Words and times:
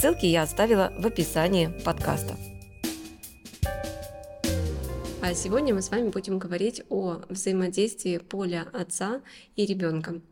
Ссылки 0.00 0.24
я 0.24 0.44
оставила 0.44 0.94
в 0.96 1.06
описании 1.06 1.66
подкаста. 1.84 2.34
А 5.20 5.34
сегодня 5.34 5.74
мы 5.74 5.82
с 5.82 5.90
вами 5.90 6.08
будем 6.08 6.38
говорить 6.38 6.80
о 6.88 7.20
взаимодействии 7.28 8.16
поля 8.16 8.66
отца 8.72 9.20
и 9.56 9.66
ребенка. 9.66 10.22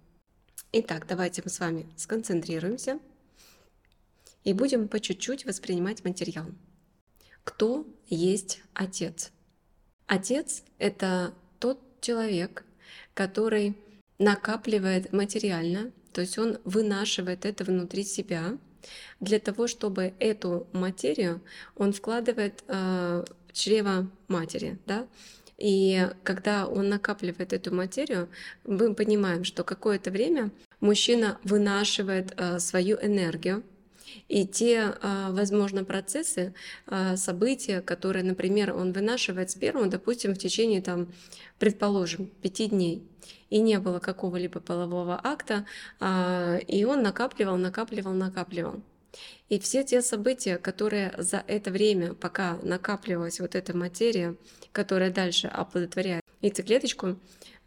Итак, 0.72 1.04
давайте 1.06 1.42
мы 1.44 1.50
с 1.50 1.60
вами 1.60 1.86
сконцентрируемся 1.98 2.98
и 4.42 4.54
будем 4.54 4.88
по 4.88 5.00
чуть-чуть 5.00 5.44
воспринимать 5.44 6.02
материал. 6.02 6.46
Кто 7.44 7.86
есть 8.06 8.62
отец? 8.72 9.32
Отец– 10.06 10.62
это 10.78 11.34
тот 11.58 11.78
человек, 12.00 12.64
который 13.12 13.76
накапливает 14.18 15.12
материально, 15.12 15.92
то 16.14 16.22
есть 16.22 16.38
он 16.38 16.56
вынашивает 16.64 17.44
это 17.44 17.64
внутри 17.64 18.04
себя– 18.04 18.56
для 19.20 19.38
того, 19.38 19.66
чтобы 19.66 20.14
эту 20.18 20.66
материю 20.72 21.40
он 21.76 21.92
вкладывает 21.92 22.62
э, 22.68 23.24
в 23.48 23.52
чрево 23.52 24.10
матери, 24.28 24.78
да, 24.86 25.06
и 25.58 26.08
когда 26.22 26.66
он 26.66 26.88
накапливает 26.88 27.52
эту 27.52 27.74
материю, 27.74 28.28
мы 28.64 28.94
понимаем, 28.94 29.44
что 29.44 29.64
какое-то 29.64 30.10
время 30.10 30.50
мужчина 30.80 31.38
вынашивает 31.42 32.32
э, 32.36 32.60
свою 32.60 32.96
энергию, 33.02 33.64
и 34.28 34.46
те, 34.46 34.94
э, 35.00 35.28
возможно, 35.30 35.84
процессы, 35.84 36.54
э, 36.86 37.16
события, 37.16 37.80
которые, 37.80 38.24
например, 38.24 38.74
он 38.74 38.92
вынашивает 38.92 39.50
сперму, 39.50 39.86
допустим, 39.86 40.34
в 40.34 40.38
течение, 40.38 40.82
там, 40.82 41.08
предположим, 41.58 42.26
пяти 42.42 42.66
дней, 42.66 43.02
и 43.50 43.60
не 43.60 43.78
было 43.78 43.98
какого-либо 43.98 44.60
полового 44.60 45.20
акта, 45.22 45.64
а, 46.00 46.58
и 46.66 46.84
он 46.84 47.02
накапливал, 47.02 47.56
накапливал, 47.56 48.12
накапливал. 48.12 48.82
И 49.48 49.58
все 49.58 49.82
те 49.82 50.02
события, 50.02 50.58
которые 50.58 51.14
за 51.16 51.42
это 51.46 51.70
время, 51.70 52.14
пока 52.14 52.58
накапливалась 52.62 53.40
вот 53.40 53.54
эта 53.54 53.76
материя, 53.76 54.36
которая 54.72 55.10
дальше 55.10 55.48
оплодотворяет 55.48 56.22
яйцеклеточку, 56.42 57.06
а, 57.06 57.16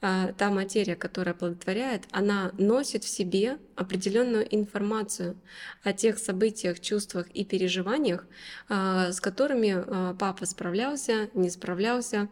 та 0.02 0.50
материя, 0.50 0.96
которая 0.96 1.36
оплодотворяет, 1.36 2.06
она 2.10 2.52
носит 2.58 3.04
в 3.04 3.08
себе 3.08 3.60
определенную 3.76 4.48
информацию 4.54 5.38
о 5.84 5.94
тех 5.94 6.18
событиях, 6.18 6.80
чувствах 6.80 7.28
и 7.30 7.46
переживаниях, 7.46 8.26
а, 8.68 9.12
с 9.12 9.22
которыми 9.22 9.76
а, 9.76 10.16
папа 10.16 10.48
справлялся, 10.48 11.30
не 11.36 11.52
справлялся. 11.52 12.30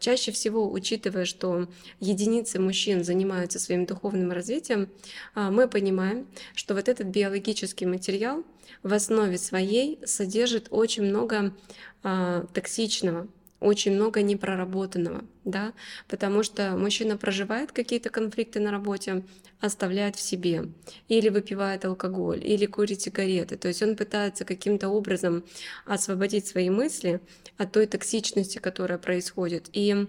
Чаще 0.00 0.32
всего, 0.32 0.70
учитывая, 0.72 1.26
что 1.26 1.68
единицы 2.00 2.58
мужчин 2.58 3.04
занимаются 3.04 3.58
своим 3.58 3.84
духовным 3.84 4.32
развитием, 4.32 4.88
мы 5.34 5.68
понимаем, 5.68 6.26
что 6.54 6.74
вот 6.74 6.88
этот 6.88 7.08
биологический 7.08 7.86
материал 7.86 8.44
в 8.82 8.92
основе 8.94 9.36
своей 9.36 9.98
содержит 10.06 10.68
очень 10.70 11.04
много 11.04 11.54
токсичного, 12.02 13.28
очень 13.60 13.92
много 13.92 14.22
непроработанного, 14.22 15.24
да, 15.44 15.72
потому 16.08 16.42
что 16.42 16.76
мужчина 16.76 17.16
проживает 17.16 17.72
какие-то 17.72 18.10
конфликты 18.10 18.60
на 18.60 18.70
работе, 18.70 19.24
оставляет 19.60 20.16
в 20.16 20.20
себе, 20.20 20.68
или 21.08 21.28
выпивает 21.28 21.84
алкоголь, 21.84 22.44
или 22.44 22.66
курит 22.66 23.00
сигареты, 23.00 23.56
то 23.56 23.68
есть 23.68 23.82
он 23.82 23.96
пытается 23.96 24.44
каким-то 24.44 24.88
образом 24.88 25.44
освободить 25.86 26.46
свои 26.46 26.70
мысли 26.70 27.20
от 27.56 27.72
той 27.72 27.86
токсичности, 27.86 28.58
которая 28.58 28.98
происходит, 28.98 29.68
и 29.72 30.06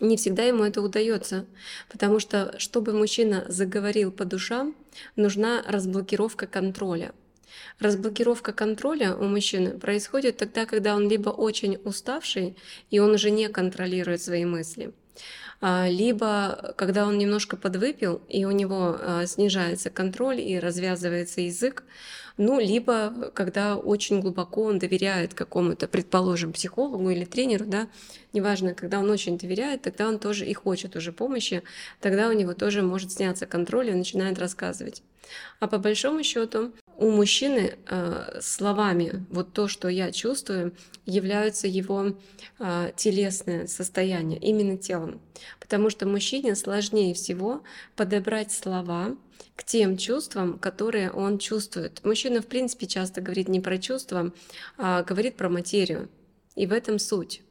не 0.00 0.16
всегда 0.16 0.44
ему 0.44 0.64
это 0.64 0.80
удается, 0.80 1.46
потому 1.90 2.18
что, 2.18 2.54
чтобы 2.58 2.92
мужчина 2.92 3.44
заговорил 3.48 4.10
по 4.10 4.24
душам, 4.24 4.74
нужна 5.16 5.62
разблокировка 5.66 6.46
контроля. 6.46 7.12
Разблокировка 7.78 8.52
контроля 8.52 9.14
у 9.14 9.24
мужчины 9.24 9.78
происходит 9.78 10.36
тогда, 10.36 10.66
когда 10.66 10.94
он 10.94 11.08
либо 11.08 11.30
очень 11.30 11.78
уставший, 11.84 12.56
и 12.90 12.98
он 12.98 13.10
уже 13.12 13.30
не 13.30 13.48
контролирует 13.48 14.22
свои 14.22 14.44
мысли, 14.44 14.92
а, 15.60 15.88
либо 15.88 16.74
когда 16.76 17.06
он 17.06 17.18
немножко 17.18 17.56
подвыпил, 17.56 18.20
и 18.28 18.44
у 18.44 18.50
него 18.50 18.96
а, 18.98 19.26
снижается 19.26 19.90
контроль 19.90 20.40
и 20.40 20.58
развязывается 20.58 21.40
язык, 21.40 21.84
ну, 22.36 22.58
либо 22.58 23.30
когда 23.34 23.76
очень 23.76 24.20
глубоко 24.20 24.64
он 24.64 24.78
доверяет 24.78 25.34
какому-то, 25.34 25.86
предположим, 25.86 26.52
психологу 26.52 27.10
или 27.10 27.24
тренеру, 27.24 27.66
да, 27.66 27.88
неважно, 28.32 28.74
когда 28.74 29.00
он 29.00 29.10
очень 29.10 29.38
доверяет, 29.38 29.82
тогда 29.82 30.08
он 30.08 30.18
тоже 30.18 30.46
и 30.46 30.54
хочет 30.54 30.96
уже 30.96 31.12
помощи, 31.12 31.62
тогда 32.00 32.28
у 32.28 32.32
него 32.32 32.54
тоже 32.54 32.82
может 32.82 33.12
сняться 33.12 33.46
контроль, 33.46 33.90
и 33.90 33.94
начинает 33.94 34.38
рассказывать. 34.38 35.02
А 35.60 35.68
по 35.68 35.78
большому 35.78 36.22
счету 36.22 36.72
у 37.02 37.10
мужчины 37.10 37.76
э, 37.88 38.38
словами 38.40 39.26
вот 39.28 39.52
то, 39.52 39.66
что 39.66 39.88
я 39.88 40.12
чувствую, 40.12 40.72
являются 41.04 41.66
его 41.66 42.14
э, 42.60 42.92
телесное 42.94 43.66
состояние, 43.66 44.38
именно 44.38 44.78
телом. 44.78 45.20
Потому 45.58 45.90
что 45.90 46.06
мужчине 46.06 46.54
сложнее 46.54 47.12
всего 47.14 47.64
подобрать 47.96 48.52
слова 48.52 49.16
к 49.56 49.64
тем 49.64 49.96
чувствам, 49.96 50.60
которые 50.60 51.10
он 51.10 51.38
чувствует. 51.38 52.00
Мужчина, 52.04 52.40
в 52.40 52.46
принципе, 52.46 52.86
часто 52.86 53.20
говорит 53.20 53.48
не 53.48 53.58
про 53.58 53.78
чувства, 53.78 54.32
а 54.78 55.02
говорит 55.02 55.36
про 55.36 55.48
материю. 55.48 56.08
И 56.54 56.66
в 56.66 56.72
этом 56.72 57.00
суть. 57.00 57.42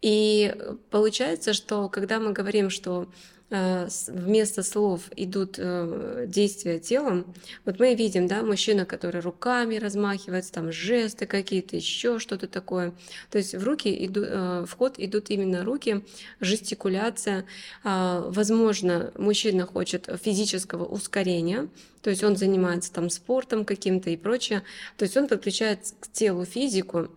И 0.00 0.56
получается, 0.90 1.52
что 1.52 1.90
когда 1.90 2.18
мы 2.18 2.32
говорим, 2.32 2.70
что 2.70 3.08
Э, 3.10 3.39
вместо 3.50 4.62
слов 4.62 5.02
идут 5.16 5.56
э, 5.58 6.26
действия 6.28 6.78
телом, 6.78 7.34
вот 7.64 7.80
мы 7.80 7.94
видим, 7.94 8.28
да, 8.28 8.42
мужчина, 8.42 8.84
который 8.84 9.20
руками 9.20 9.76
размахивается, 9.76 10.52
там 10.52 10.70
жесты 10.70 11.26
какие-то, 11.26 11.76
еще 11.76 12.18
что-то 12.20 12.46
такое. 12.46 12.92
То 13.30 13.38
есть 13.38 13.54
в 13.54 13.64
руки 13.64 14.06
иду, 14.06 14.22
э, 14.22 14.64
в 14.66 14.72
ход 14.76 14.94
идут 14.98 15.30
именно 15.30 15.64
руки, 15.64 16.04
жестикуляция. 16.40 17.44
А, 17.82 18.24
возможно, 18.28 19.12
мужчина 19.16 19.66
хочет 19.66 20.08
физического 20.22 20.84
ускорения, 20.84 21.68
то 22.02 22.10
есть 22.10 22.24
он 22.24 22.36
занимается 22.36 22.92
там 22.92 23.10
спортом 23.10 23.64
каким-то 23.64 24.10
и 24.10 24.16
прочее. 24.16 24.62
То 24.96 25.04
есть 25.04 25.16
он 25.16 25.28
подключает 25.28 25.80
к 26.00 26.10
телу 26.10 26.44
физику, 26.44 27.08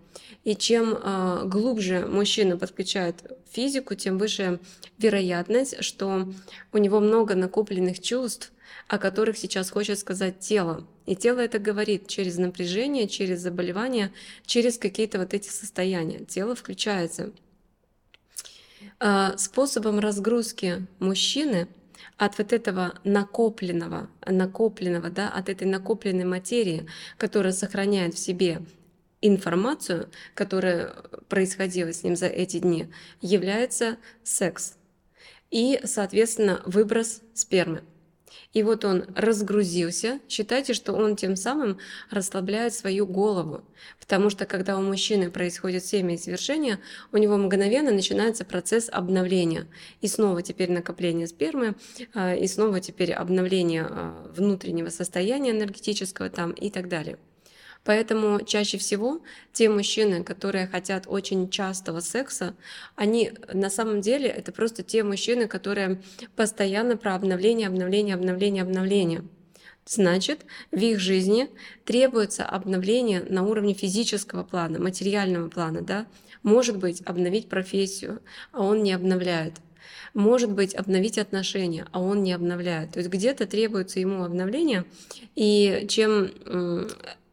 и 0.43 0.55
чем 0.55 0.95
э, 0.95 1.43
глубже 1.45 2.05
мужчина 2.05 2.57
подключает 2.57 3.23
физику, 3.49 3.95
тем 3.95 4.17
выше 4.17 4.59
вероятность, 4.97 5.83
что 5.83 6.27
у 6.71 6.77
него 6.77 6.99
много 6.99 7.35
накопленных 7.35 8.01
чувств, 8.01 8.51
о 8.87 8.97
которых 8.97 9.37
сейчас 9.37 9.69
хочет 9.69 9.99
сказать 9.99 10.39
тело. 10.39 10.85
И 11.05 11.15
тело 11.15 11.39
это 11.39 11.59
говорит 11.59 12.07
через 12.07 12.37
напряжение, 12.37 13.07
через 13.07 13.39
заболевания, 13.39 14.11
через 14.45 14.77
какие-то 14.77 15.19
вот 15.19 15.33
эти 15.33 15.49
состояния. 15.49 16.25
Тело 16.25 16.55
включается. 16.55 17.31
Э, 18.99 19.37
способом 19.37 19.99
разгрузки 19.99 20.85
мужчины 20.99 21.67
от 22.17 22.37
вот 22.37 22.53
этого 22.53 22.99
накопленного, 23.03 24.09
накопленного, 24.25 25.09
да, 25.09 25.29
от 25.29 25.49
этой 25.49 25.67
накопленной 25.67 26.25
материи, 26.25 26.87
которая 27.17 27.53
сохраняет 27.53 28.13
в 28.15 28.19
себе 28.19 28.61
информацию, 29.21 30.09
которая 30.33 30.93
происходила 31.29 31.91
с 31.91 32.03
ним 32.03 32.15
за 32.15 32.27
эти 32.27 32.59
дни, 32.59 32.91
является 33.21 33.97
секс 34.23 34.75
и, 35.49 35.79
соответственно, 35.83 36.61
выброс 36.65 37.21
спермы. 37.33 37.83
И 38.53 38.63
вот 38.63 38.85
он 38.85 39.05
разгрузился. 39.15 40.19
Считайте, 40.29 40.73
что 40.73 40.93
он 40.93 41.15
тем 41.15 41.35
самым 41.35 41.79
расслабляет 42.09 42.73
свою 42.73 43.05
голову. 43.05 43.63
Потому 43.99 44.29
что 44.29 44.45
когда 44.45 44.77
у 44.77 44.81
мужчины 44.81 45.31
происходит 45.31 45.85
семя 45.85 46.15
и 46.15 46.17
у 47.11 47.17
него 47.17 47.37
мгновенно 47.37 47.91
начинается 47.91 48.45
процесс 48.45 48.89
обновления. 48.91 49.67
И 50.01 50.07
снова 50.07 50.41
теперь 50.41 50.71
накопление 50.71 51.27
спермы, 51.27 51.75
а, 52.13 52.35
и 52.35 52.47
снова 52.47 52.79
теперь 52.79 53.13
обновление 53.13 53.87
а, 53.89 54.31
внутреннего 54.35 54.89
состояния 54.89 55.51
энергетического 55.51 56.29
там 56.29 56.51
и 56.51 56.69
так 56.69 56.87
далее. 56.87 57.17
Поэтому 57.83 58.43
чаще 58.45 58.77
всего 58.77 59.21
те 59.51 59.69
мужчины, 59.69 60.23
которые 60.23 60.67
хотят 60.67 61.03
очень 61.07 61.49
частого 61.49 61.99
секса, 61.99 62.55
они 62.95 63.33
на 63.53 63.69
самом 63.69 64.01
деле 64.01 64.27
это 64.29 64.51
просто 64.51 64.83
те 64.83 65.03
мужчины, 65.03 65.47
которые 65.47 66.01
постоянно 66.35 66.95
про 66.95 67.15
обновление, 67.15 67.67
обновление, 67.67 68.15
обновление, 68.15 68.63
обновление. 68.63 69.23
Значит, 69.85 70.45
в 70.71 70.77
их 70.77 70.99
жизни 70.99 71.49
требуется 71.83 72.45
обновление 72.45 73.21
на 73.27 73.45
уровне 73.45 73.73
физического 73.73 74.43
плана, 74.43 74.79
материального 74.79 75.49
плана, 75.49 75.81
да? 75.81 76.05
Может 76.41 76.77
быть, 76.77 77.01
обновить 77.05 77.49
профессию, 77.49 78.21
а 78.53 78.63
он 78.63 78.83
не 78.83 78.93
обновляет. 78.93 79.55
Может 80.13 80.51
быть, 80.51 80.73
обновить 80.73 81.17
отношения, 81.17 81.85
а 81.91 81.99
он 81.99 82.23
не 82.23 82.31
обновляет. 82.31 82.91
То 82.91 82.99
есть 82.99 83.09
где-то 83.09 83.45
требуется 83.45 83.99
ему 83.99 84.23
обновление, 84.23 84.85
и 85.35 85.85
чем 85.89 86.31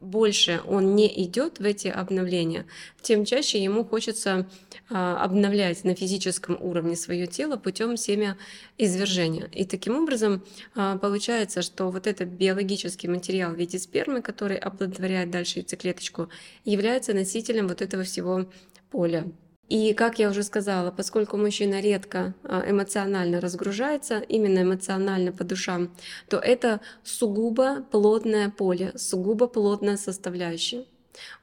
больше 0.01 0.63
он 0.67 0.95
не 0.95 1.07
идет 1.25 1.59
в 1.59 1.65
эти 1.65 1.89
обновления, 1.89 2.67
тем 3.03 3.25
чаще 3.25 3.63
ему 3.63 3.85
хочется 3.85 4.49
а, 4.89 5.23
обновлять 5.23 5.85
на 5.85 5.95
физическом 5.95 6.57
уровне 6.61 6.97
свое 6.97 7.27
тело 7.27 7.57
путем 7.57 7.97
семя 7.97 8.37
извержения. 8.79 9.49
И 9.53 9.65
таким 9.65 9.97
образом 9.97 10.43
а, 10.75 10.97
получается, 10.99 11.63
что 11.63 11.91
вот 11.91 12.07
этот 12.07 12.29
биологический 12.29 13.09
материал 13.09 13.53
в 13.53 13.59
виде 13.59 13.79
спермы, 13.79 14.23
который 14.23 14.57
оплодотворяет 14.57 15.31
дальше 15.31 15.61
яйцеклеточку, 15.61 16.29
является 16.65 17.13
носителем 17.13 17.69
вот 17.69 17.83
этого 17.83 18.03
всего 18.05 18.47
поля. 18.91 19.27
И, 19.71 19.95
как 19.95 20.19
я 20.19 20.29
уже 20.29 20.43
сказала, 20.43 20.91
поскольку 20.91 21.37
мужчина 21.37 21.81
редко 21.81 22.35
а, 22.43 22.69
эмоционально 22.69 23.41
разгружается, 23.41 24.19
именно 24.19 24.63
эмоционально 24.63 25.31
по 25.31 25.45
душам, 25.45 25.95
то 26.29 26.39
это 26.39 26.81
сугубо 27.05 27.87
плотное 27.93 28.51
поле, 28.51 28.93
сугубо 28.97 29.47
плотная 29.47 29.97
составляющая. 29.97 30.85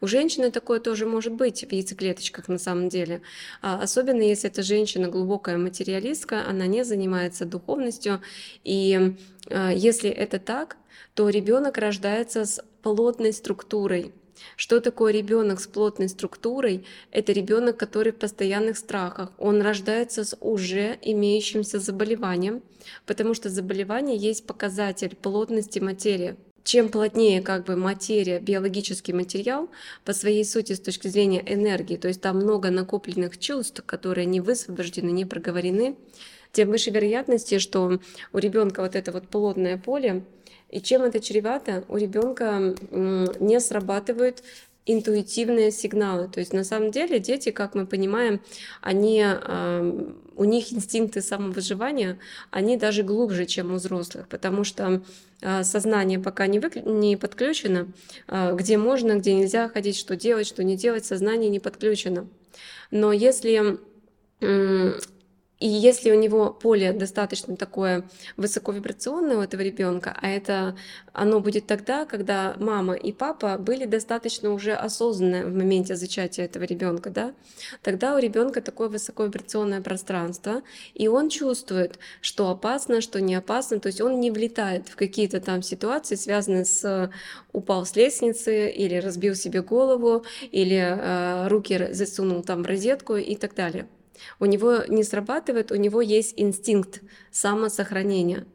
У 0.02 0.08
женщины 0.08 0.52
такое 0.52 0.82
тоже 0.82 1.06
может 1.06 1.34
быть 1.34 1.64
в 1.64 1.72
яйцеклеточках 1.72 2.50
на 2.50 2.58
самом 2.58 2.90
деле. 2.90 3.22
А, 3.62 3.82
особенно 3.82 4.22
если 4.22 4.50
эта 4.50 4.62
женщина 4.62 5.08
глубокая 5.08 5.58
материалистка, 5.58 6.46
она 6.46 6.68
не 6.68 6.84
занимается 6.84 7.46
духовностью. 7.46 8.22
И 8.66 9.16
а, 9.50 9.72
если 9.72 10.10
это 10.10 10.40
так, 10.40 10.76
то 11.14 11.30
ребенок 11.30 11.78
рождается 11.78 12.44
с 12.44 12.62
плотной 12.82 13.32
структурой, 13.32 14.12
что 14.56 14.80
такое 14.80 15.12
ребенок 15.12 15.60
с 15.60 15.68
плотной 15.68 16.10
структурой? 16.10 16.86
Это 17.12 17.32
ребенок, 17.32 17.78
который 17.78 18.12
в 18.12 18.18
постоянных 18.18 18.78
страхах. 18.78 19.32
Он 19.38 19.62
рождается 19.62 20.24
с 20.24 20.36
уже 20.40 20.98
имеющимся 21.02 21.80
заболеванием, 21.80 22.62
потому 23.06 23.34
что 23.34 23.50
заболевание 23.50 24.18
есть 24.18 24.46
показатель 24.46 25.16
плотности 25.16 25.80
материи 25.80 26.36
чем 26.68 26.90
плотнее 26.90 27.42
как 27.42 27.64
бы 27.64 27.78
материя, 27.78 28.42
биологический 28.42 29.14
материал 29.14 29.70
по 30.04 30.12
своей 30.12 30.44
сути 30.44 30.74
с 30.74 30.82
точки 30.82 31.08
зрения 31.08 31.42
энергии, 31.48 31.96
то 31.96 32.10
есть 32.10 32.20
там 32.20 32.36
много 32.36 32.72
накопленных 32.72 33.38
чувств, 33.38 33.82
которые 33.86 34.26
не 34.26 34.42
высвобождены, 34.42 35.12
не 35.12 35.24
проговорены, 35.24 35.96
тем 36.52 36.70
выше 36.70 36.90
вероятности, 36.90 37.60
что 37.60 38.02
у 38.34 38.38
ребенка 38.38 38.82
вот 38.82 38.96
это 38.96 39.14
вот 39.14 39.30
плотное 39.30 39.78
поле 39.78 40.26
и 40.70 40.82
чем 40.82 41.04
это 41.04 41.20
чревато? 41.20 41.84
У 41.88 41.98
ребенка 41.98 42.76
не 42.92 43.60
срабатывают 43.60 44.44
интуитивные 44.86 45.72
сигналы. 45.72 46.30
То 46.30 46.40
есть 46.40 46.54
на 46.54 46.64
самом 46.64 46.92
деле 46.92 47.20
дети, 47.20 47.52
как 47.52 47.76
мы 47.76 47.86
понимаем, 47.86 48.42
они, 48.82 49.26
у 50.36 50.44
них 50.46 50.72
инстинкты 50.72 51.22
самовыживания, 51.22 52.18
они 52.52 52.78
даже 52.78 53.04
глубже, 53.04 53.46
чем 53.46 53.74
у 53.74 53.76
взрослых, 53.76 54.28
потому 54.30 54.64
что 54.64 55.02
а, 55.42 55.64
сознание 55.64 56.20
пока 56.20 56.48
не, 56.48 56.60
выклю... 56.60 56.84
не 56.84 57.18
подключено, 57.18 57.88
а, 58.28 58.54
где 58.54 58.78
можно, 58.78 59.16
где 59.16 59.36
нельзя 59.36 59.68
ходить, 59.68 59.98
что 59.98 60.16
делать, 60.16 60.48
что 60.48 60.64
не 60.64 60.78
делать, 60.78 61.06
сознание 61.06 61.50
не 61.50 61.60
подключено. 61.60 62.28
Но 62.90 63.12
если 63.12 63.78
и 65.60 65.68
если 65.68 66.12
у 66.12 66.20
него 66.20 66.52
поле 66.52 66.94
достаточно 66.94 67.56
такое 67.56 68.08
высоковибрационное 68.38 69.38
у 69.38 69.42
этого 69.42 69.62
ребенка, 69.62 70.16
а 70.22 70.28
это 70.30 70.78
оно 71.14 71.40
будет 71.40 71.66
тогда, 71.66 72.06
когда 72.06 72.56
мама 72.60 72.94
и 72.94 73.12
папа 73.12 73.58
были 73.58 73.86
достаточно 73.86 74.54
уже 74.54 74.74
осознанны 74.74 75.46
в 75.46 75.56
моменте 75.56 75.96
зачатия 75.96 76.46
этого 76.46 76.64
ребенка, 76.64 77.10
да, 77.10 77.34
тогда 77.82 78.16
у 78.16 78.20
ребенка 78.20 78.62
такое 78.62 78.88
высоковибрационное 78.90 79.82
пространство, 79.82 80.62
и 80.94 81.08
он 81.08 81.30
чувствует, 81.30 81.98
что 82.22 82.50
опасно, 82.50 83.02
что 83.02 83.20
не 83.20 83.34
опасно, 83.34 83.80
то 83.80 83.88
есть 83.88 84.00
он 84.00 84.20
не 84.20 84.30
влетает 84.30 84.88
в 84.88 84.96
какие-то 84.96 85.42
там 85.42 85.64
ситуации, 85.64 86.16
связанные 86.16 86.66
с 86.66 87.12
упал 87.52 87.88
с 87.88 87.96
лестницы 87.96 88.70
или 88.70 88.96
разбил 88.98 89.34
себе 89.34 89.64
голову 89.64 90.24
или 90.52 90.78
э, 90.78 91.48
руки 91.48 91.90
засунул 91.92 92.44
там 92.44 92.62
в 92.62 92.68
розетку 92.68 93.16
и 93.16 93.36
так 93.36 93.56
далее. 93.56 93.88
У 94.40 94.46
него 94.46 94.84
не 94.88 95.04
срабатывает, 95.04 95.72
у 95.72 95.76
него 95.76 96.02
есть 96.02 96.34
инстинкт 96.38 97.02
самосохранения 97.32 98.46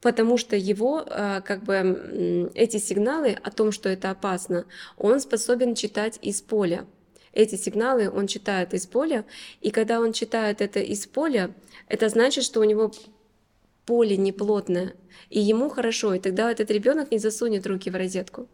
потому 0.00 0.36
что 0.36 0.56
его 0.56 1.04
э, 1.04 1.40
как 1.44 1.64
бы 1.64 2.50
эти 2.54 2.76
сигналы 2.76 3.36
о 3.42 3.50
том, 3.50 3.72
что 3.72 3.88
это 3.88 4.10
опасно, 4.10 4.64
он 4.96 5.20
способен 5.20 5.74
читать 5.74 6.18
из 6.22 6.40
поля. 6.40 6.86
Эти 7.32 7.56
сигналы 7.56 8.10
он 8.10 8.26
читает 8.26 8.74
из 8.74 8.86
поля, 8.86 9.24
и 9.60 9.70
когда 9.70 10.00
он 10.00 10.12
читает 10.12 10.60
это 10.60 10.80
из 10.80 11.06
поля, 11.06 11.50
это 11.88 12.08
значит, 12.08 12.44
что 12.44 12.60
у 12.60 12.64
него 12.64 12.92
поле 13.86 14.16
неплотное, 14.16 14.94
и 15.30 15.40
ему 15.40 15.68
хорошо, 15.68 16.14
и 16.14 16.18
тогда 16.18 16.50
этот 16.50 16.70
ребенок 16.70 17.10
не 17.10 17.18
засунет 17.18 17.66
руки 17.66 17.90
в 17.90 17.96
розетку. 17.96 18.48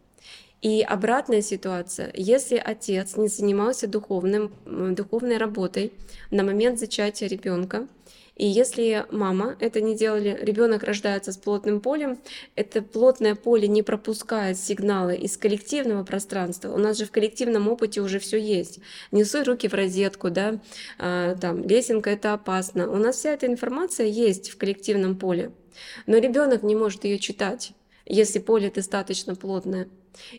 И 0.61 0.81
обратная 0.81 1.41
ситуация, 1.41 2.11
если 2.15 2.55
отец 2.57 3.17
не 3.17 3.27
занимался 3.27 3.87
духовным, 3.87 4.51
духовной 4.65 5.37
работой 5.37 5.93
на 6.31 6.43
момент 6.43 6.79
зачатия 6.79 7.27
ребенка, 7.27 7.87
и 8.35 8.45
если 8.45 9.05
мама 9.11 9.55
это 9.59 9.79
не 9.79 9.95
делали, 9.95 10.37
ребенок 10.41 10.83
рождается 10.83 11.31
с 11.31 11.37
плотным 11.37 11.79
полем, 11.79 12.19
это 12.55 12.81
плотное 12.81 13.33
поле 13.33 13.67
не 13.67 13.81
пропускает 13.81 14.57
сигналы 14.57 15.15
из 15.15 15.37
коллективного 15.37 16.03
пространства. 16.03 16.73
У 16.73 16.77
нас 16.77 16.97
же 16.97 17.05
в 17.05 17.11
коллективном 17.11 17.69
опыте 17.69 18.01
уже 18.01 18.19
все 18.19 18.37
есть. 18.37 18.79
Несу 19.11 19.43
руки 19.45 19.69
в 19.69 19.73
розетку, 19.73 20.29
да, 20.29 20.59
а, 20.99 21.35
там, 21.35 21.63
лесенка 21.63 22.09
это 22.09 22.33
опасно. 22.33 22.91
У 22.91 22.97
нас 22.97 23.17
вся 23.17 23.31
эта 23.31 23.47
информация 23.47 24.07
есть 24.07 24.49
в 24.49 24.57
коллективном 24.57 25.15
поле. 25.15 25.51
Но 26.05 26.17
ребенок 26.17 26.61
не 26.61 26.75
может 26.75 27.05
ее 27.05 27.19
читать, 27.19 27.71
если 28.05 28.39
поле 28.39 28.69
достаточно 28.69 29.35
плотное. 29.35 29.87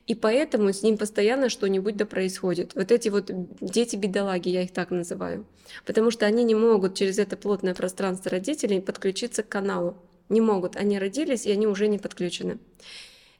И 0.06 0.14
поэтому 0.14 0.72
с 0.72 0.82
ним 0.82 0.96
постоянно 0.96 1.48
что-нибудь 1.48 1.96
да 1.96 2.06
происходит. 2.06 2.74
Вот 2.74 2.90
эти 2.90 3.08
вот 3.08 3.30
дети-бедолаги, 3.60 4.48
я 4.48 4.62
их 4.62 4.72
так 4.72 4.90
называю. 4.90 5.44
Потому 5.84 6.10
что 6.10 6.26
они 6.26 6.44
не 6.44 6.54
могут 6.54 6.94
через 6.94 7.18
это 7.18 7.36
плотное 7.36 7.74
пространство 7.74 8.30
родителей 8.30 8.80
подключиться 8.80 9.42
к 9.42 9.48
каналу. 9.48 9.96
Не 10.28 10.40
могут. 10.40 10.76
Они 10.76 10.98
родились, 10.98 11.46
и 11.46 11.52
они 11.52 11.66
уже 11.66 11.88
не 11.88 11.98
подключены. 11.98 12.58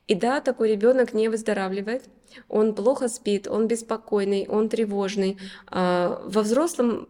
И 0.07 0.15
да, 0.15 0.41
такой 0.41 0.71
ребенок 0.71 1.15
не 1.15 1.29
выздоравливает, 1.29 2.05
он 2.49 2.75
плохо 2.75 3.09
спит, 3.09 3.49
он 3.49 3.67
беспокойный, 3.67 4.47
он 4.49 4.69
тревожный. 4.69 5.37
А 5.67 6.23
во 6.25 6.43
взрослом 6.43 7.09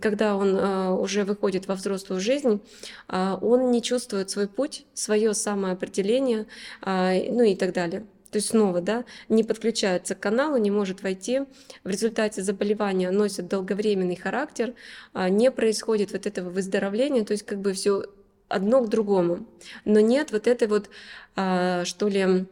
когда 0.00 0.36
он 0.36 0.56
а, 0.58 0.92
уже 0.92 1.24
выходит 1.24 1.68
во 1.68 1.74
взрослую 1.74 2.20
жизнь, 2.20 2.60
а, 3.06 3.38
он 3.40 3.70
не 3.70 3.82
чувствует 3.82 4.30
свой 4.30 4.48
путь, 4.48 4.86
свое 4.94 5.34
самоопределение, 5.34 6.46
а, 6.82 7.12
ну 7.12 7.42
и 7.42 7.54
так 7.54 7.72
далее 7.72 8.04
то 8.30 8.36
есть 8.36 8.48
снова, 8.48 8.82
да, 8.82 9.06
не 9.30 9.42
подключается 9.42 10.14
к 10.14 10.20
каналу, 10.20 10.58
не 10.58 10.70
может 10.70 11.02
войти, 11.02 11.40
в 11.82 11.88
результате 11.88 12.42
заболевания 12.42 13.10
носит 13.10 13.48
долговременный 13.48 14.16
характер, 14.16 14.74
а, 15.14 15.30
не 15.30 15.50
происходит 15.50 16.12
вот 16.12 16.26
этого 16.26 16.50
выздоровления, 16.50 17.24
то 17.24 17.32
есть 17.32 17.46
как 17.46 17.58
бы 17.60 17.72
все 17.72 18.04
одно 18.48 18.82
к 18.82 18.90
другому. 18.90 19.46
Но 19.86 20.00
нет 20.00 20.30
вот 20.30 20.46
этой 20.46 20.68
вот, 20.68 20.90
что 21.34 22.08
ли, 22.08 22.46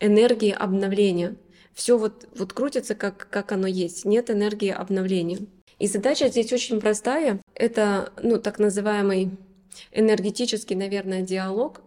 энергии 0.00 0.52
обновления. 0.52 1.36
Все 1.74 1.98
вот, 1.98 2.28
вот 2.36 2.52
крутится, 2.52 2.94
как, 2.94 3.28
как 3.30 3.52
оно 3.52 3.66
есть. 3.66 4.04
Нет 4.04 4.30
энергии 4.30 4.70
обновления. 4.70 5.38
И 5.78 5.86
задача 5.86 6.28
здесь 6.28 6.52
очень 6.52 6.80
простая. 6.80 7.40
Это, 7.54 8.12
ну, 8.22 8.38
так 8.38 8.58
называемый 8.58 9.30
энергетический, 9.92 10.74
наверное, 10.74 11.22
диалог 11.22 11.82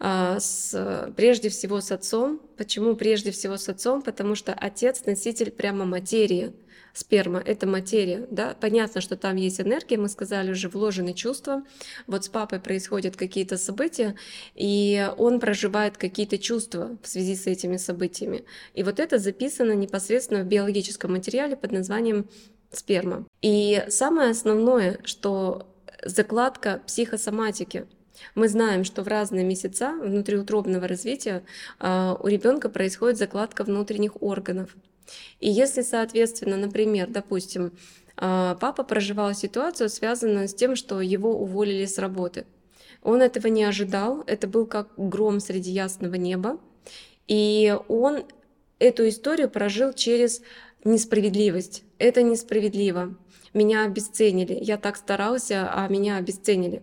а, 0.00 0.40
с, 0.40 1.12
прежде 1.16 1.48
всего 1.48 1.80
с 1.80 1.92
отцом. 1.92 2.40
Почему 2.56 2.96
прежде 2.96 3.30
всего 3.30 3.56
с 3.56 3.68
отцом? 3.68 4.02
Потому 4.02 4.34
что 4.34 4.52
отец 4.52 5.04
носитель 5.06 5.50
прямо 5.50 5.84
материи. 5.84 6.52
Сперма— 6.92 7.40
это 7.46 7.68
материя. 7.68 8.26
Да? 8.32 8.56
Понятно, 8.60 9.00
что 9.00 9.16
там 9.16 9.36
есть 9.36 9.60
энергия, 9.60 9.96
мы 9.96 10.08
сказали 10.08 10.50
уже, 10.50 10.68
вложены 10.68 11.14
чувства. 11.14 11.62
Вот 12.08 12.24
с 12.24 12.28
папой 12.28 12.58
происходят 12.58 13.14
какие-то 13.16 13.58
события, 13.58 14.16
и 14.56 15.08
он 15.16 15.38
проживает 15.38 15.96
какие-то 15.96 16.36
чувства 16.36 16.98
в 17.00 17.06
связи 17.06 17.36
с 17.36 17.46
этими 17.46 17.76
событиями. 17.76 18.44
И 18.74 18.82
вот 18.82 18.98
это 18.98 19.18
записано 19.18 19.72
непосредственно 19.72 20.42
в 20.42 20.46
биологическом 20.46 21.12
материале 21.12 21.56
под 21.56 21.70
названием 21.70 22.26
сперма. 22.72 23.26
И 23.42 23.84
самое 23.88 24.30
основное, 24.30 24.98
что 25.04 25.66
закладка 26.04 26.80
психосоматики— 26.86 27.86
мы 28.34 28.48
знаем, 28.48 28.84
что 28.84 29.02
в 29.02 29.08
разные 29.08 29.44
месяца 29.44 29.92
внутриутробного 30.00 30.86
развития 30.86 31.42
а, 31.78 32.16
у 32.20 32.28
ребенка 32.28 32.68
происходит 32.68 33.18
закладка 33.18 33.64
внутренних 33.64 34.22
органов. 34.22 34.76
И 35.40 35.50
если, 35.50 35.82
соответственно, 35.82 36.56
например, 36.56 37.08
допустим, 37.08 37.72
а, 38.16 38.56
папа 38.56 38.84
проживал 38.84 39.34
ситуацию, 39.34 39.88
связанную 39.88 40.48
с 40.48 40.54
тем, 40.54 40.76
что 40.76 41.00
его 41.00 41.32
уволили 41.32 41.86
с 41.86 41.98
работы, 41.98 42.46
Он 43.02 43.22
этого 43.22 43.46
не 43.46 43.64
ожидал, 43.64 44.22
это 44.26 44.46
был 44.46 44.66
как 44.66 44.88
гром 44.96 45.40
среди 45.40 45.70
ясного 45.70 46.16
неба. 46.16 46.60
И 47.28 47.74
он 47.88 48.24
эту 48.80 49.08
историю 49.08 49.48
прожил 49.48 49.92
через 49.92 50.42
несправедливость. 50.82 51.84
Это 51.98 52.22
несправедливо. 52.22 53.16
Меня 53.54 53.84
обесценили. 53.84 54.58
Я 54.60 54.76
так 54.78 54.96
старался, 54.96 55.70
а 55.72 55.86
меня 55.88 56.16
обесценили. 56.16 56.82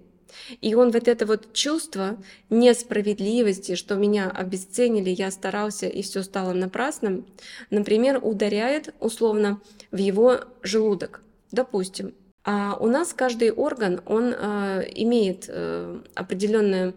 И 0.61 0.75
он 0.75 0.91
вот 0.91 1.07
это 1.07 1.25
вот 1.25 1.53
чувство 1.53 2.17
несправедливости, 2.49 3.75
что 3.75 3.95
меня 3.95 4.29
обесценили, 4.29 5.09
я 5.09 5.31
старался 5.31 5.87
и 5.87 6.01
все 6.01 6.21
стало 6.23 6.53
напрасным, 6.53 7.25
например, 7.69 8.19
ударяет 8.21 8.93
условно 8.99 9.61
в 9.91 9.97
его 9.97 10.41
желудок, 10.61 11.21
допустим. 11.51 12.13
А 12.43 12.77
у 12.79 12.87
нас 12.87 13.13
каждый 13.13 13.51
орган, 13.51 14.01
он 14.05 14.33
э, 14.33 14.89
имеет 14.95 15.45
э, 15.49 16.01
определенное 16.15 16.93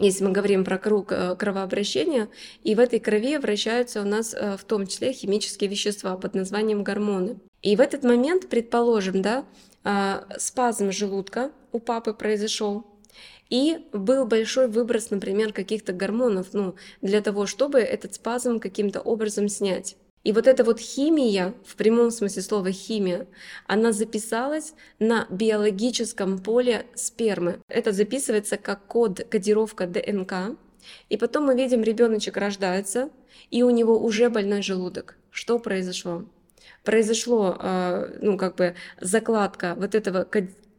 если 0.00 0.24
мы 0.24 0.32
говорим 0.32 0.64
про 0.64 0.78
круг 0.78 1.12
э, 1.12 1.36
кровообращения, 1.36 2.28
и 2.62 2.74
в 2.74 2.80
этой 2.80 3.00
крови 3.00 3.36
вращаются 3.38 4.00
у 4.00 4.04
нас 4.04 4.34
э, 4.34 4.56
в 4.56 4.64
том 4.64 4.86
числе 4.86 5.12
химические 5.12 5.70
вещества 5.70 6.16
под 6.16 6.34
названием 6.34 6.82
гормоны. 6.82 7.38
И 7.62 7.76
в 7.76 7.80
этот 7.80 8.04
момент, 8.04 8.48
предположим, 8.48 9.22
да, 9.22 9.44
а, 9.84 10.24
спазм 10.38 10.90
желудка 10.92 11.50
у 11.72 11.78
папы 11.78 12.14
произошел, 12.14 12.86
и 13.50 13.78
был 13.92 14.26
большой 14.26 14.68
выброс, 14.68 15.10
например, 15.10 15.52
каких-то 15.52 15.92
гормонов, 15.92 16.48
ну, 16.52 16.74
для 17.02 17.20
того, 17.20 17.46
чтобы 17.46 17.78
этот 17.78 18.14
спазм 18.14 18.58
каким-то 18.58 19.00
образом 19.00 19.48
снять. 19.48 19.96
И 20.24 20.32
вот 20.32 20.46
эта 20.46 20.64
вот 20.64 20.80
химия, 20.80 21.54
в 21.64 21.76
прямом 21.76 22.10
смысле 22.10 22.42
слова 22.42 22.72
химия, 22.72 23.26
она 23.66 23.92
записалась 23.92 24.74
на 24.98 25.26
биологическом 25.30 26.38
поле 26.38 26.86
спермы. 26.94 27.60
Это 27.68 27.92
записывается 27.92 28.56
как 28.56 28.86
код, 28.86 29.24
кодировка 29.30 29.86
ДНК. 29.86 30.58
И 31.08 31.16
потом 31.16 31.44
мы 31.44 31.54
видим, 31.54 31.82
ребеночек 31.82 32.36
рождается, 32.36 33.10
и 33.50 33.62
у 33.62 33.70
него 33.70 33.98
уже 33.98 34.28
больной 34.28 34.62
желудок. 34.62 35.16
Что 35.30 35.58
произошло? 35.58 36.24
произошло, 36.84 37.56
а, 37.58 38.08
ну, 38.20 38.36
как 38.36 38.56
бы 38.56 38.74
закладка 39.00 39.74
вот 39.76 39.94
этого 39.94 40.24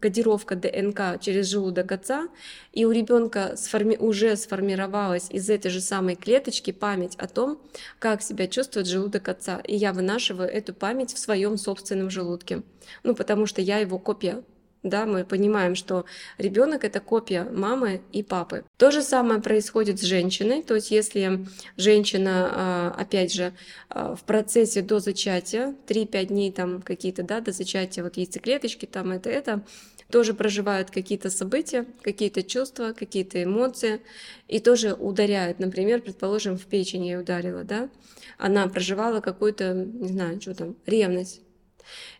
кодировка 0.05 0.55
ДНК 0.55 1.19
через 1.19 1.47
желудок 1.47 1.91
отца, 1.91 2.27
и 2.73 2.85
у 2.85 2.91
ребенка 2.91 3.55
сформи 3.57 3.97
уже 3.97 4.35
сформировалась 4.35 5.31
из 5.31 5.49
этой 5.49 5.71
же 5.71 5.81
самой 5.81 6.15
клеточки 6.15 6.69
память 6.69 7.15
о 7.15 7.27
том, 7.27 7.59
как 7.97 8.21
себя 8.21 8.47
чувствует 8.47 8.85
желудок 8.85 9.27
отца. 9.27 9.61
И 9.65 9.75
я 9.75 9.93
вынашиваю 9.93 10.47
эту 10.47 10.75
память 10.75 11.15
в 11.15 11.17
своем 11.17 11.57
собственном 11.57 12.11
желудке. 12.11 12.61
Ну, 13.01 13.15
потому 13.15 13.47
что 13.47 13.61
я 13.61 13.79
его 13.79 13.97
копия 13.97 14.43
да, 14.85 15.07
мы 15.07 15.25
понимаем, 15.25 15.73
что 15.73 16.05
ребенок 16.37 16.83
это 16.83 16.99
копия 16.99 17.43
мамы 17.45 18.01
и 18.11 18.21
папы. 18.21 18.63
То 18.77 18.91
же 18.91 19.01
самое 19.01 19.41
происходит 19.41 19.99
с 19.99 20.03
женщиной, 20.03 20.61
то 20.61 20.75
есть 20.75 20.91
если 20.91 21.47
женщина, 21.75 22.49
а, 22.51 22.95
опять 22.95 23.33
же, 23.33 23.53
а, 23.89 24.15
в 24.15 24.23
процессе 24.23 24.83
до 24.83 24.99
зачатия, 24.99 25.75
3-5 25.87 26.27
дней 26.27 26.51
там 26.51 26.83
какие-то, 26.83 27.23
да, 27.23 27.41
до 27.41 27.51
зачатия, 27.51 28.03
вот 28.03 28.15
яйцеклеточки, 28.15 28.85
там 28.85 29.11
это, 29.11 29.29
это, 29.29 29.63
тоже 30.09 30.33
проживают 30.33 30.91
какие-то 30.91 31.29
события, 31.29 31.85
какие-то 32.01 32.43
чувства, 32.43 32.93
какие-то 32.93 33.43
эмоции, 33.43 34.01
и 34.47 34.59
тоже 34.59 34.93
ударяют, 34.93 35.59
например, 35.59 36.01
предположим, 36.01 36.57
в 36.57 36.65
печень 36.65 37.05
я 37.05 37.19
ударила, 37.19 37.63
да, 37.63 37.89
она 38.37 38.67
проживала 38.67 39.19
какую-то, 39.19 39.73
не 39.73 40.09
знаю, 40.09 40.39
что 40.41 40.53
там, 40.53 40.75
ревность, 40.85 41.41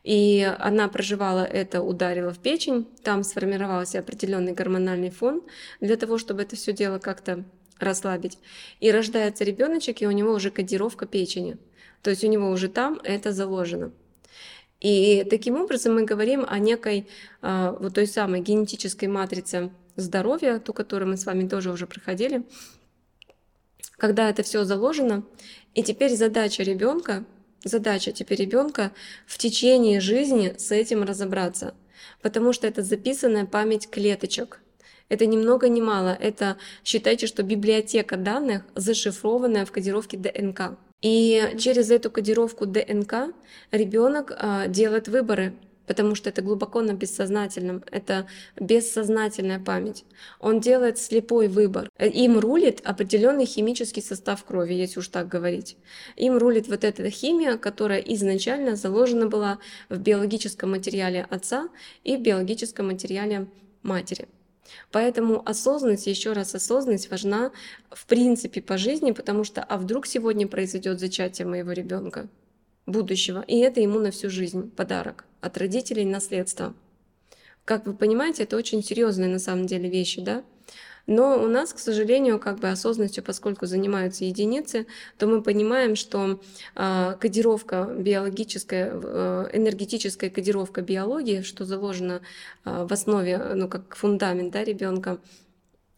и 0.04 0.48
она 0.60 0.88
проживала 0.88 1.44
это, 1.44 1.82
ударила 1.82 2.32
в 2.32 2.40
печень, 2.40 2.88
там 3.04 3.24
сформировался 3.24 4.00
определенный 4.00 4.54
гормональный 4.54 5.10
фон 5.10 5.44
для 5.80 5.96
того, 5.98 6.18
чтобы 6.18 6.44
это 6.44 6.56
все 6.56 6.74
дело 6.74 7.00
как-то 7.00 7.44
расслабить. 7.80 8.38
И 8.80 8.92
рождается 8.92 9.44
ребеночек, 9.44 10.02
и 10.02 10.08
у 10.08 10.12
него 10.12 10.34
уже 10.34 10.52
кодировка 10.52 11.06
печени. 11.06 11.58
То 12.02 12.12
есть 12.12 12.24
у 12.24 12.28
него 12.28 12.50
уже 12.50 12.70
там 12.70 13.00
это 13.04 13.32
заложено. 13.32 13.92
И 14.82 15.26
таким 15.30 15.60
образом 15.60 15.96
мы 15.96 16.04
говорим 16.04 16.46
о 16.48 16.60
некой 16.60 17.08
а, 17.42 17.72
вот 17.80 17.96
той 17.96 18.08
самой 18.08 18.42
генетической 18.42 19.06
матрице 19.06 19.72
здоровья, 19.96 20.60
ту, 20.60 20.74
которую 20.74 21.10
мы 21.10 21.18
с 21.18 21.26
вами 21.26 21.48
тоже 21.48 21.72
уже 21.72 21.88
проходили, 21.88 22.44
когда 23.98 24.30
это 24.30 24.44
все 24.44 24.64
заложено. 24.64 25.24
И 25.74 25.84
теперь 25.84 26.16
задача 26.16 26.64
ребенка 26.64 27.26
задача 27.66 28.12
теперь 28.14 28.40
ребенка 28.40 28.94
в 29.26 29.38
течение 29.38 30.00
жизни 30.00 30.56
с 30.58 30.72
этим 30.72 31.04
разобраться, 31.04 31.74
потому 32.22 32.54
что 32.54 32.68
это 32.68 32.82
записанная 32.82 33.46
память 33.46 33.90
клеточек. 33.90 34.62
Это 35.10 35.26
ни 35.28 35.38
много 35.38 35.70
ни 35.70 35.82
мало. 35.82 36.18
Это 36.20 36.58
считайте, 36.84 37.28
что 37.28 37.44
библиотека 37.44 38.18
данных, 38.18 38.64
зашифрованная 38.74 39.66
в 39.66 39.72
кодировке 39.72 40.18
ДНК. 40.18 40.78
И 41.06 41.54
через 41.60 41.92
эту 41.92 42.10
кодировку 42.10 42.66
ДНК 42.66 43.32
ребенок 43.70 44.32
а, 44.36 44.66
делает 44.66 45.08
выборы 45.08 45.54
потому 45.86 46.16
что 46.16 46.30
это 46.32 46.42
глубоко 46.42 46.82
на 46.82 46.94
бессознательном, 46.94 47.84
это 47.92 48.26
бессознательная 48.60 49.60
память. 49.60 50.04
Он 50.40 50.60
делает 50.60 50.98
слепой 50.98 51.48
выбор. 51.48 51.92
Им 52.00 52.40
рулит 52.40 52.82
определенный 52.84 53.46
химический 53.46 54.02
состав 54.02 54.44
крови, 54.44 54.74
если 54.74 54.98
уж 54.98 55.10
так 55.10 55.28
говорить. 55.28 55.78
Им 56.16 56.40
рулит 56.40 56.68
вот 56.68 56.84
эта 56.84 57.08
химия, 57.12 57.58
которая 57.58 58.00
изначально 58.00 58.76
заложена 58.76 59.28
была 59.28 59.60
в 59.90 60.00
биологическом 60.00 60.72
материале 60.72 61.28
отца 61.30 61.70
и 62.04 62.18
в 62.18 62.22
биологическом 62.22 62.88
материале 62.88 63.46
матери. 63.84 64.28
Поэтому 64.92 65.48
осознанность, 65.48 66.08
еще 66.08 66.34
раз 66.34 66.56
осознанность 66.56 67.12
важна 67.12 67.52
в 67.90 68.06
принципе 68.06 68.62
по 68.62 68.78
жизни, 68.78 69.12
потому 69.12 69.44
что 69.44 69.64
а 69.64 69.78
вдруг 69.78 70.08
сегодня 70.08 70.48
произойдет 70.48 71.00
зачатие 71.00 71.48
моего 71.48 71.72
ребенка? 71.72 72.30
будущего. 72.86 73.44
И 73.48 73.58
это 73.60 73.82
ему 73.82 74.00
на 74.00 74.12
всю 74.12 74.30
жизнь 74.30 74.70
подарок 74.72 75.26
от 75.42 75.58
родителей 75.58 76.06
наследство. 76.06 76.74
Как 77.64 77.86
вы 77.86 77.94
понимаете, 77.96 78.44
это 78.44 78.58
очень 78.58 78.84
серьезные 78.84 79.30
на 79.30 79.40
самом 79.40 79.66
деле 79.66 79.90
вещи, 79.90 80.22
да? 80.22 80.44
Но 81.08 81.42
у 81.42 81.48
нас, 81.48 81.74
к 81.74 81.80
сожалению, 81.80 82.40
как 82.40 82.60
бы 82.60 82.70
осознанностью, 82.70 83.24
поскольку 83.24 83.66
занимаются 83.68 84.26
единицы, 84.26 84.88
то 85.18 85.28
мы 85.28 85.42
понимаем, 85.42 85.96
что 85.96 86.42
э, 86.76 87.16
кодировка 87.20 87.94
биологическая, 87.98 88.92
э, 88.92 89.50
энергетическая 89.54 90.30
кодировка 90.30 90.82
биологии, 90.82 91.42
что 91.42 91.66
заложено 91.66 92.22
э, 92.64 92.86
в 92.88 92.92
основе, 92.92 93.38
ну 93.38 93.68
как 93.68 93.96
фундамент 93.96 94.52
да, 94.52 94.64
ребенка, 94.64 95.20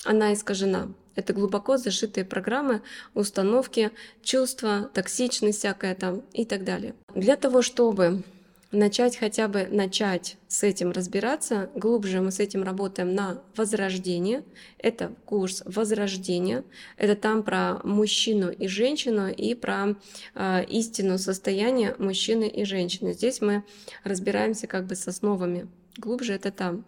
она 0.04 0.34
искажена. 0.34 0.90
Это 1.16 1.34
глубоко 1.34 1.78
зашитые 1.78 2.26
программы, 2.26 2.82
установки, 3.16 3.92
чувства, 4.22 4.92
токсичность 4.94 5.60
всякая 5.60 5.96
там 5.96 6.22
и 6.34 6.46
так 6.46 6.64
далее. 6.64 6.94
Для 7.16 7.38
того, 7.38 7.64
чтобы 7.64 8.24
начать 8.72 9.18
хотя 9.18 9.48
бы 9.48 9.68
начать 9.70 10.38
с 10.48 10.64
этим 10.64 10.92
разбираться, 10.92 11.70
глубже 11.76 12.22
мы 12.22 12.32
с 12.32 12.40
этим 12.40 12.64
работаем 12.64 13.14
на 13.16 13.42
возрождение. 13.56 14.44
Это 14.78 15.14
курс 15.26 15.64
возрождения. 15.66 16.64
Это 16.98 17.16
там 17.16 17.44
про 17.44 17.80
мужчину 17.84 18.50
и 18.50 18.68
женщину 18.68 19.30
и 19.30 19.54
про 19.56 19.96
э, 20.36 20.66
истину 20.66 21.18
состояния 21.18 21.96
мужчины 21.98 22.48
и 22.48 22.64
женщины. 22.66 23.14
Здесь 23.14 23.42
мы 23.42 23.64
разбираемся 24.04 24.68
как 24.68 24.86
бы 24.86 24.96
с 24.96 25.08
основами. 25.08 25.68
Глубже 25.98 26.34
это 26.34 26.52
там. 26.52 26.86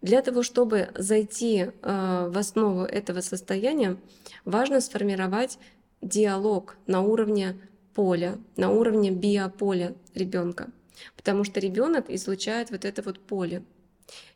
Для 0.00 0.20
того, 0.20 0.42
чтобы 0.42 0.88
зайти 0.96 1.66
э, 1.66 2.28
в 2.30 2.36
основу 2.36 2.82
этого 2.82 3.20
состояния, 3.20 3.96
важно 4.44 4.80
сформировать 4.80 5.58
диалог 6.00 6.76
на 6.86 7.02
уровне 7.02 7.56
поля, 7.94 8.38
на 8.56 8.70
уровне 8.70 9.10
биополя 9.10 9.94
ребенка, 10.14 10.70
потому 11.16 11.44
что 11.44 11.60
ребенок 11.60 12.10
излучает 12.10 12.70
вот 12.70 12.84
это 12.84 13.02
вот 13.02 13.20
поле. 13.20 13.62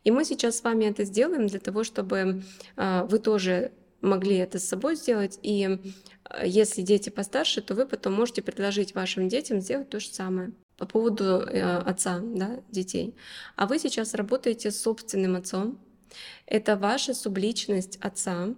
И 0.05 0.11
мы 0.11 0.25
сейчас 0.25 0.59
с 0.59 0.65
вами 0.65 0.85
это 0.85 1.05
сделаем 1.05 1.47
для 1.47 1.61
того, 1.61 1.85
чтобы 1.85 2.43
э, 2.77 3.07
вы 3.09 3.19
тоже 3.19 3.73
могли 4.01 4.37
это 4.37 4.59
с 4.59 4.69
собой 4.69 4.97
сделать. 4.97 5.39
И 5.43 5.67
э, 5.67 6.47
если 6.47 6.83
дети 6.83 7.11
постарше, 7.11 7.61
то 7.61 7.75
вы 7.75 7.87
потом 7.87 8.15
можете 8.15 8.43
предложить 8.43 8.95
вашим 8.95 9.29
детям 9.29 9.61
сделать 9.61 9.91
то 9.91 10.01
же 10.01 10.09
самое 10.09 10.53
по 10.77 10.87
поводу 10.87 11.25
э, 11.25 11.79
отца, 11.79 12.21
да, 12.23 12.61
детей. 12.71 13.15
А 13.57 13.67
вы 13.67 13.79
сейчас 13.79 14.15
работаете 14.15 14.71
с 14.71 14.81
собственным 14.81 15.37
отцом. 15.37 15.79
Это 16.47 16.77
ваша 16.77 17.15
субличность 17.15 17.99
отца, 18.01 18.55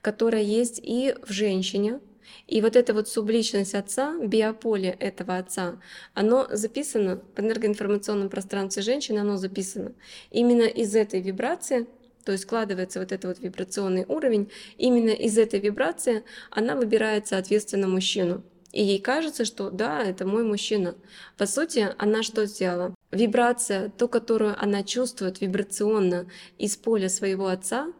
которая 0.00 0.42
есть 0.42 0.80
и 0.82 1.14
в 1.26 1.32
женщине. 1.32 2.00
И 2.46 2.60
вот 2.60 2.76
эта 2.76 2.94
вот 2.94 3.08
субличность 3.08 3.74
отца, 3.74 4.16
биополе 4.22 4.90
этого 4.90 5.36
отца, 5.36 5.80
оно 6.14 6.46
записано 6.50 7.20
в 7.36 7.40
энергоинформационном 7.40 8.28
пространстве 8.28 8.82
женщины, 8.82 9.18
оно 9.18 9.36
записано. 9.36 9.92
Именно 10.30 10.62
из 10.62 10.94
этой 10.96 11.20
вибрации 11.20 11.86
то 12.24 12.32
есть 12.32 12.44
складывается 12.44 13.00
вот 13.00 13.10
этот 13.10 13.24
вот 13.24 13.42
вибрационный 13.42 14.04
уровень, 14.06 14.50
именно 14.76 15.08
из 15.08 15.38
этой 15.38 15.60
вибрации 15.60 16.24
она 16.50 16.76
выбирает, 16.76 17.26
соответственно, 17.26 17.88
мужчину. 17.88 18.42
И 18.70 18.82
ей 18.84 19.00
кажется, 19.00 19.46
что 19.46 19.70
да, 19.70 20.02
это 20.02 20.26
мой 20.26 20.44
мужчина. 20.44 20.94
По 21.38 21.46
сути, 21.46 21.88
она 21.96 22.22
что 22.22 22.44
сделала? 22.44 22.94
Вибрация, 23.10 23.88
то, 23.96 24.08
которую 24.08 24.62
она 24.62 24.82
чувствует 24.82 25.40
вибрационно 25.40 26.28
из 26.58 26.76
поля 26.76 27.08
своего 27.08 27.46
отца, 27.46 27.90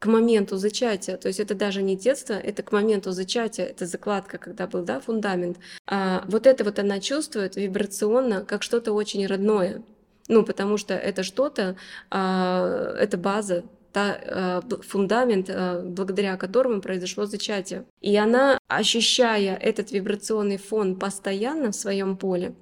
к 0.00 0.06
моменту 0.06 0.56
зачатия, 0.56 1.18
то 1.18 1.28
есть 1.28 1.40
это 1.40 1.54
даже 1.54 1.82
не 1.82 1.94
детство, 1.94 2.32
это 2.32 2.62
к 2.62 2.72
моменту 2.72 3.12
зачатия, 3.12 3.66
это 3.66 3.84
закладка, 3.84 4.38
когда 4.38 4.66
был, 4.66 4.82
да, 4.82 4.98
фундамент. 4.98 5.58
А 5.86 6.24
вот 6.26 6.46
это 6.46 6.64
вот 6.64 6.78
она 6.78 7.00
чувствует 7.00 7.56
вибрационно, 7.56 8.44
как 8.46 8.62
что-то 8.62 8.92
очень 8.92 9.26
родное. 9.26 9.82
Ну, 10.26 10.42
потому 10.42 10.78
что 10.78 10.94
это 10.94 11.22
что-то, 11.22 11.76
а, 12.10 12.94
это 12.98 13.18
база, 13.18 13.64
та, 13.92 14.18
а, 14.22 14.62
фундамент, 14.88 15.50
а, 15.50 15.82
благодаря 15.82 16.38
которому 16.38 16.80
произошло 16.80 17.26
зачатие. 17.26 17.84
И 18.00 18.16
она, 18.16 18.58
ощущая 18.68 19.54
этот 19.54 19.90
вибрационный 19.90 20.56
фон 20.56 20.98
постоянно 20.98 21.72
в 21.72 21.76
своем 21.76 22.16
поле, 22.16 22.54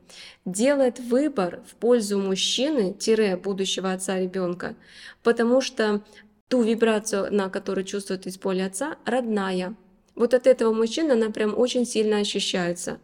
делает 0.45 0.99
выбор 0.99 1.61
в 1.71 1.77
пользу 1.77 2.19
мужчины, 2.19 2.95
тире 2.95 3.37
будущего 3.37 3.93
отца 3.93 4.19
ребенка, 4.19 4.75
потому 5.23 5.61
что 5.61 6.03
ту 6.49 6.63
вибрацию, 6.63 7.33
на 7.33 7.49
которую 7.49 7.85
чувствует 7.85 8.27
из 8.27 8.39
поля 8.39 8.67
отца, 8.67 8.97
родная. 9.05 9.75
Вот 10.15 10.35
от 10.35 10.47
этого 10.47 10.73
мужчины 10.73 11.13
она 11.13 11.31
прям 11.31 11.57
очень 11.57 11.87
сильно 11.87 12.19
ощущается. 12.19 12.99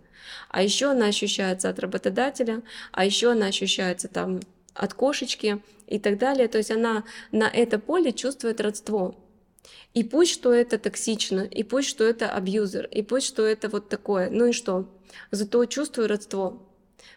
А 0.49 0.63
еще 0.63 0.91
она 0.91 1.07
ощущается 1.07 1.69
от 1.69 1.79
работодателя, 1.79 2.63
а 2.93 3.05
еще 3.05 3.33
она 3.33 3.47
ощущается 3.47 4.09
там 4.09 4.41
от 4.75 4.95
кошечки 4.95 5.63
и 5.87 5.99
так 5.99 6.19
далее. 6.19 6.49
То 6.49 6.59
есть 6.59 6.71
она 6.71 7.05
на 7.31 7.49
это 7.49 7.79
поле 7.79 8.13
чувствует 8.13 8.61
родство. 8.61 9.15
И 9.93 10.03
пусть, 10.03 10.33
что 10.33 10.53
это 10.53 10.79
токсично, 10.79 11.43
и 11.43 11.63
пусть, 11.63 11.89
что 11.89 12.05
это 12.05 12.31
абьюзер, 12.31 12.87
и 12.87 13.03
пусть, 13.03 13.29
что 13.29 13.47
это 13.47 13.69
вот 13.69 13.89
такое. 13.89 14.29
Ну 14.29 14.47
и 14.47 14.53
что? 14.53 14.89
Зато 15.31 15.65
чувствую 15.67 16.09
родство. 16.09 16.63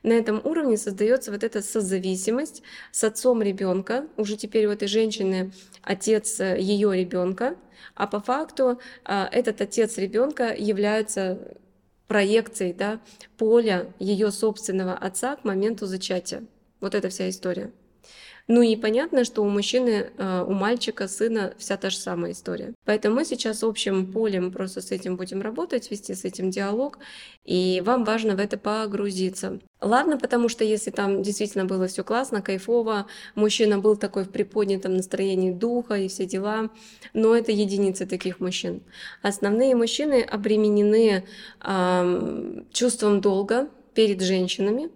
На 0.03 0.13
этом 0.13 0.41
уровне 0.43 0.77
создается 0.77 1.31
вот 1.31 1.43
эта 1.43 1.61
созависимость 1.61 2.63
с 2.91 3.03
отцом 3.03 3.41
ребенка. 3.41 4.07
Уже 4.17 4.37
теперь 4.37 4.65
у 4.67 4.71
этой 4.71 4.87
женщины 4.87 5.51
отец 5.81 6.39
э, 6.39 6.59
ее 6.59 6.95
ребенка, 6.95 7.55
а 7.95 8.07
по 8.07 8.19
факту 8.19 8.79
а, 9.03 9.27
этот 9.31 9.61
отец 9.61 9.97
ребенка 9.97 10.53
является 10.53 11.57
проекцией 12.07 12.73
да, 12.73 13.01
поля 13.37 13.93
ее 13.99 14.31
собственного 14.31 14.93
отца 14.93 15.35
к 15.35 15.43
моменту 15.43 15.85
зачатия. 15.85 16.43
Вот 16.79 16.95
эта 16.95 17.09
вся 17.09 17.29
история. 17.29 17.71
Ну 18.47 18.61
и 18.61 18.77
понятно, 18.77 19.25
что 19.25 19.43
у 19.43 19.49
мужчины, 19.49 20.09
э, 20.17 20.45
у 20.47 20.53
мальчика, 20.53 21.09
сына 21.09 21.53
вся 21.57 21.75
та 21.75 21.89
же 21.89 21.97
самая 21.97 22.31
история. 22.31 22.73
Поэтому 22.85 23.15
мы 23.15 23.25
сейчас 23.25 23.61
общим 23.61 24.11
полем 24.11 24.53
просто 24.53 24.81
с 24.81 24.91
этим 24.91 25.17
будем 25.17 25.41
работать, 25.41 25.91
вести 25.91 26.13
с 26.13 26.23
этим 26.23 26.49
диалог, 26.49 26.97
и 27.43 27.81
вам 27.85 28.05
важно 28.05 28.35
в 28.35 28.39
это 28.39 28.57
погрузиться. 28.57 29.59
Ладно, 29.81 30.17
потому 30.17 30.47
что 30.47 30.63
если 30.63 30.91
там 30.91 31.21
действительно 31.23 31.65
было 31.65 31.87
все 31.87 32.05
классно, 32.05 32.41
кайфово, 32.41 33.07
мужчина 33.35 33.79
был 33.79 33.97
такой 33.97 34.23
в 34.23 34.29
приподнятом 34.29 34.95
настроении 34.95 35.51
духа 35.51 35.95
и 35.95 36.07
все 36.07 36.25
дела, 36.25 36.69
но 37.13 37.35
это 37.35 37.51
единицы 37.51 38.05
таких 38.05 38.39
мужчин. 38.39 38.81
Основные 39.21 39.75
мужчины 39.75 40.21
обременены 40.21 41.25
э, 41.61 42.63
чувством 42.71 43.19
долга 43.19 43.67
перед 43.93 44.21
женщинами, 44.21 44.89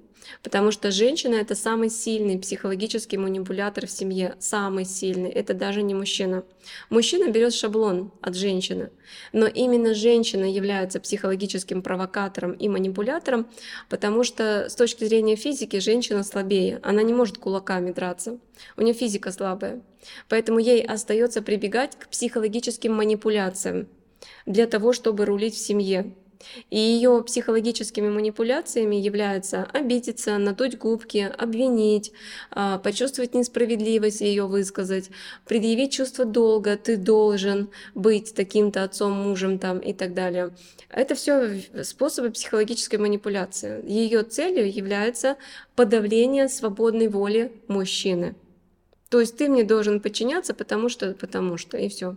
Потому 0.43 0.71
что 0.71 0.91
женщина 0.91 1.35
это 1.35 1.55
самый 1.55 1.89
сильный 1.89 2.39
психологический 2.39 3.17
манипулятор 3.17 3.87
в 3.87 3.91
семье, 3.91 4.35
самый 4.39 4.85
сильный. 4.85 5.29
Это 5.29 5.53
даже 5.53 5.81
не 5.81 5.93
мужчина. 5.93 6.43
Мужчина 6.89 7.29
берет 7.31 7.53
шаблон 7.53 8.11
от 8.21 8.35
женщины, 8.35 8.91
но 9.33 9.47
именно 9.47 9.93
женщина 9.93 10.45
является 10.45 10.99
психологическим 10.99 11.81
провокатором 11.81 12.53
и 12.53 12.69
манипулятором, 12.69 13.47
потому 13.89 14.23
что 14.23 14.69
с 14.69 14.75
точки 14.75 15.05
зрения 15.05 15.35
физики 15.35 15.79
женщина 15.79 16.23
слабее, 16.23 16.79
она 16.83 17.01
не 17.01 17.13
может 17.13 17.37
кулаками 17.37 17.91
драться, 17.91 18.39
у 18.77 18.81
нее 18.81 18.93
физика 18.93 19.31
слабая, 19.31 19.81
поэтому 20.29 20.59
ей 20.59 20.83
остается 20.85 21.41
прибегать 21.41 21.97
к 21.97 22.07
психологическим 22.07 22.93
манипуляциям 22.93 23.87
для 24.45 24.67
того, 24.67 24.93
чтобы 24.93 25.25
рулить 25.25 25.55
в 25.55 25.59
семье. 25.65 26.13
И 26.69 26.77
ее 26.77 27.23
психологическими 27.23 28.09
манипуляциями 28.09 28.95
является 28.95 29.63
обидеться, 29.63 30.37
надуть 30.37 30.77
губки, 30.77 31.31
обвинить, 31.37 32.11
а, 32.51 32.77
почувствовать 32.79 33.33
несправедливость 33.33 34.21
ее 34.21 34.47
высказать, 34.47 35.09
предъявить 35.45 35.93
чувство 35.93 36.25
долга, 36.25 36.77
ты 36.77 36.97
должен 36.97 37.69
быть 37.95 38.33
таким-то 38.33 38.83
отцом, 38.83 39.13
мужем 39.13 39.59
там 39.59 39.79
и 39.79 39.93
так 39.93 40.13
далее. 40.13 40.51
Это 40.89 41.15
все 41.15 41.61
способы 41.83 42.31
психологической 42.31 42.99
манипуляции. 42.99 43.83
Ее 43.87 44.23
целью 44.23 44.71
является 44.71 45.37
подавление 45.75 46.49
свободной 46.49 47.07
воли 47.07 47.51
мужчины. 47.67 48.35
То 49.09 49.19
есть 49.19 49.37
ты 49.37 49.49
мне 49.49 49.63
должен 49.63 49.99
подчиняться, 49.99 50.53
потому 50.53 50.87
что, 50.87 51.13
потому 51.13 51.57
что, 51.57 51.77
и 51.77 51.89
все. 51.89 52.15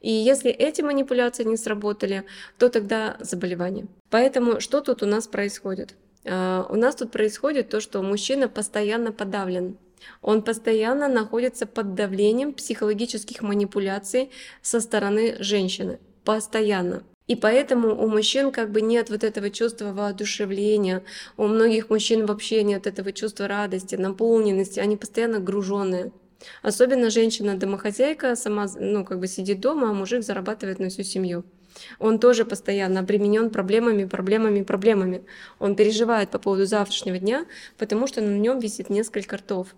И 0.00 0.10
если 0.10 0.50
эти 0.50 0.82
манипуляции 0.82 1.44
не 1.44 1.56
сработали, 1.56 2.24
то 2.58 2.68
тогда 2.68 3.16
заболевание. 3.20 3.86
Поэтому 4.10 4.60
что 4.60 4.80
тут 4.80 5.02
у 5.02 5.06
нас 5.06 5.26
происходит? 5.26 5.94
А, 6.24 6.66
у 6.68 6.76
нас 6.76 6.94
тут 6.94 7.10
происходит 7.10 7.68
то, 7.68 7.80
что 7.80 8.02
мужчина 8.02 8.48
постоянно 8.48 9.12
подавлен. 9.12 9.76
Он 10.22 10.42
постоянно 10.42 11.08
находится 11.08 11.66
под 11.66 11.94
давлением 11.94 12.52
психологических 12.52 13.42
манипуляций 13.42 14.30
со 14.62 14.80
стороны 14.80 15.36
женщины. 15.40 15.98
Постоянно. 16.24 17.02
И 17.26 17.36
поэтому 17.36 17.94
у 17.94 18.08
мужчин 18.08 18.50
как 18.50 18.70
бы 18.70 18.80
нет 18.80 19.10
вот 19.10 19.22
этого 19.22 19.50
чувства 19.50 19.92
воодушевления, 19.92 21.04
у 21.36 21.46
многих 21.46 21.90
мужчин 21.90 22.24
вообще 22.24 22.62
нет 22.62 22.86
этого 22.86 23.12
чувства 23.12 23.46
радости, 23.46 23.96
наполненности, 23.96 24.80
они 24.80 24.96
постоянно 24.96 25.38
груженные. 25.38 26.10
Особенно 26.62 27.10
женщина-домохозяйка 27.10 28.36
сама, 28.36 28.66
ну, 28.78 29.04
как 29.04 29.18
бы 29.18 29.26
сидит 29.26 29.60
дома, 29.60 29.90
а 29.90 29.92
мужик 29.92 30.22
зарабатывает 30.22 30.78
на 30.78 30.88
всю 30.88 31.02
семью. 31.02 31.44
Он 31.98 32.18
тоже 32.18 32.44
постоянно 32.44 33.00
обременен 33.00 33.50
проблемами, 33.50 34.04
проблемами, 34.04 34.62
проблемами. 34.62 35.24
Он 35.58 35.76
переживает 35.76 36.30
по 36.30 36.38
поводу 36.38 36.66
завтрашнего 36.66 37.18
дня, 37.18 37.46
потому 37.76 38.06
что 38.06 38.20
на 38.20 38.36
нем 38.36 38.58
висит 38.58 38.90
несколько 38.90 39.36
ртов. 39.36 39.74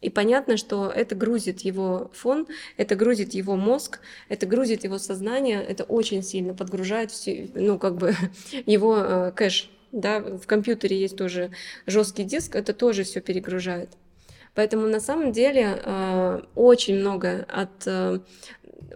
И 0.00 0.10
понятно, 0.10 0.58
что 0.58 0.92
это 0.94 1.14
грузит 1.14 1.60
его 1.60 2.10
фон, 2.12 2.46
это 2.76 2.94
грузит 2.94 3.32
его 3.32 3.56
мозг, 3.56 4.00
это 4.28 4.44
грузит 4.44 4.84
его 4.84 4.98
сознание, 4.98 5.62
это 5.62 5.84
очень 5.84 6.22
сильно 6.22 6.52
подгружает 6.52 7.10
все, 7.10 7.48
ну, 7.54 7.78
как 7.78 7.96
бы 7.96 8.14
его 8.66 8.98
э, 8.98 9.32
кэш. 9.34 9.70
Да, 9.92 10.18
в 10.18 10.46
компьютере 10.46 10.98
есть 10.98 11.16
тоже 11.16 11.52
жесткий 11.86 12.24
диск, 12.24 12.56
это 12.56 12.74
тоже 12.74 13.04
все 13.04 13.20
перегружает. 13.20 13.90
Поэтому 14.54 14.86
на 14.86 15.00
самом 15.00 15.32
деле 15.32 15.80
э, 15.82 16.40
очень 16.54 16.96
много 16.96 17.46
от 17.48 17.86
э, 17.86 18.20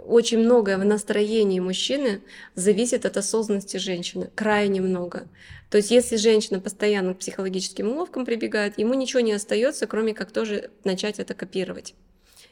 очень 0.05 0.39
многое 0.39 0.79
в 0.79 0.85
настроении 0.85 1.61
мужчины 1.61 2.23
зависит 2.55 3.05
от 3.05 3.17
осознанности 3.17 3.77
женщины, 3.77 4.31
крайне 4.35 4.81
много. 4.81 5.29
То 5.71 5.79
есть 5.79 5.91
если 5.91 6.17
женщина 6.17 6.61
постоянно 6.61 7.15
к 7.15 7.19
психологическим 7.19 7.89
уловкам 7.89 8.25
прибегает, 8.25 8.79
ему 8.79 8.95
ничего 8.95 9.21
не 9.21 9.33
остается, 9.33 9.87
кроме 9.87 10.15
как 10.15 10.31
тоже 10.31 10.71
начать 10.85 11.19
это 11.19 11.35
копировать. 11.35 11.95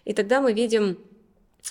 И 0.05 0.13
тогда 0.13 0.41
мы 0.41 0.53
видим 0.53 0.99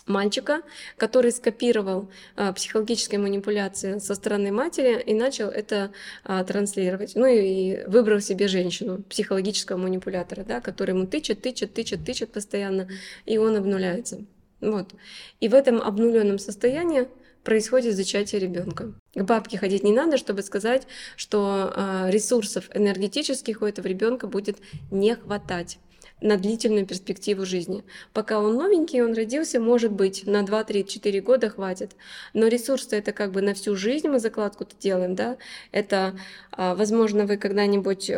мальчика, 0.06 0.62
который 0.98 1.32
скопировал 1.32 2.10
а, 2.36 2.54
психологические 2.54 3.20
манипуляции 3.20 4.00
со 4.00 4.16
стороны 4.16 4.52
матери 4.52 5.02
и 5.02 5.14
начал 5.14 5.50
это 5.50 5.92
а, 6.24 6.44
транслировать. 6.44 7.16
Ну 7.16 7.26
и, 7.26 7.40
и 7.40 7.86
выбрал 7.88 8.20
себе 8.20 8.48
женщину, 8.48 9.02
психологического 9.04 9.78
манипулятора, 9.78 10.44
да, 10.44 10.62
который 10.62 10.92
ему 10.92 11.08
тычет, 11.08 11.42
тычет, 11.42 11.74
тычет, 11.74 12.06
тычет 12.06 12.32
постоянно, 12.32 12.88
и 13.26 13.38
он 13.38 13.56
обнуляется. 13.56 14.26
Вот. 14.62 14.94
И 15.40 15.48
в 15.48 15.54
этом 15.54 15.82
обнуленном 15.82 16.40
состоянии 16.40 17.08
происходит 17.44 17.96
зачатие 17.96 18.42
ребенка. 18.42 18.94
К 19.14 19.24
бабке 19.24 19.58
ходить 19.58 19.84
не 19.84 19.94
надо, 19.94 20.18
чтобы 20.18 20.42
сказать, 20.42 20.88
что 21.16 21.72
э, 21.76 22.10
ресурсов 22.10 22.70
энергетических 22.74 23.62
у 23.62 23.66
этого 23.66 23.88
ребенка 23.88 24.28
будет 24.28 24.58
не 24.92 25.16
хватать 25.16 25.78
на 26.22 26.38
длительную 26.38 26.86
перспективу 26.86 27.46
жизни. 27.46 27.84
Пока 28.14 28.40
он 28.40 28.56
новенький, 28.56 29.02
он 29.02 29.14
родился, 29.14 29.60
может 29.60 29.92
быть, 29.92 30.26
на 30.26 30.44
2, 30.44 30.64
3, 30.64 30.86
4 30.86 31.22
года 31.22 31.50
хватит. 31.50 31.96
Но 32.34 32.48
ресурсы 32.48 32.96
это 32.96 33.12
как 33.12 33.32
бы 33.32 33.42
на 33.42 33.54
всю 33.54 33.76
жизнь 33.76 34.08
мы 34.08 34.20
закладку-то 34.20 34.76
делаем, 34.80 35.16
да. 35.16 35.38
Это, 35.72 36.18
а, 36.52 36.76
возможно, 36.76 37.26
вы 37.26 37.38
когда-нибудь 37.38 38.12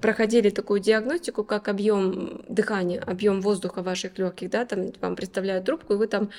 проходили 0.00 0.50
такую 0.50 0.80
диагностику, 0.80 1.44
как 1.44 1.68
объем 1.68 2.44
дыхания, 2.48 3.00
объем 3.00 3.40
воздуха 3.40 3.82
ваших 3.82 4.18
легких, 4.18 4.50
да, 4.50 4.64
там 4.64 4.92
вам 5.00 5.16
представляют 5.16 5.64
трубку, 5.64 5.94
и 5.94 5.96
вы 5.96 6.06
там 6.06 6.30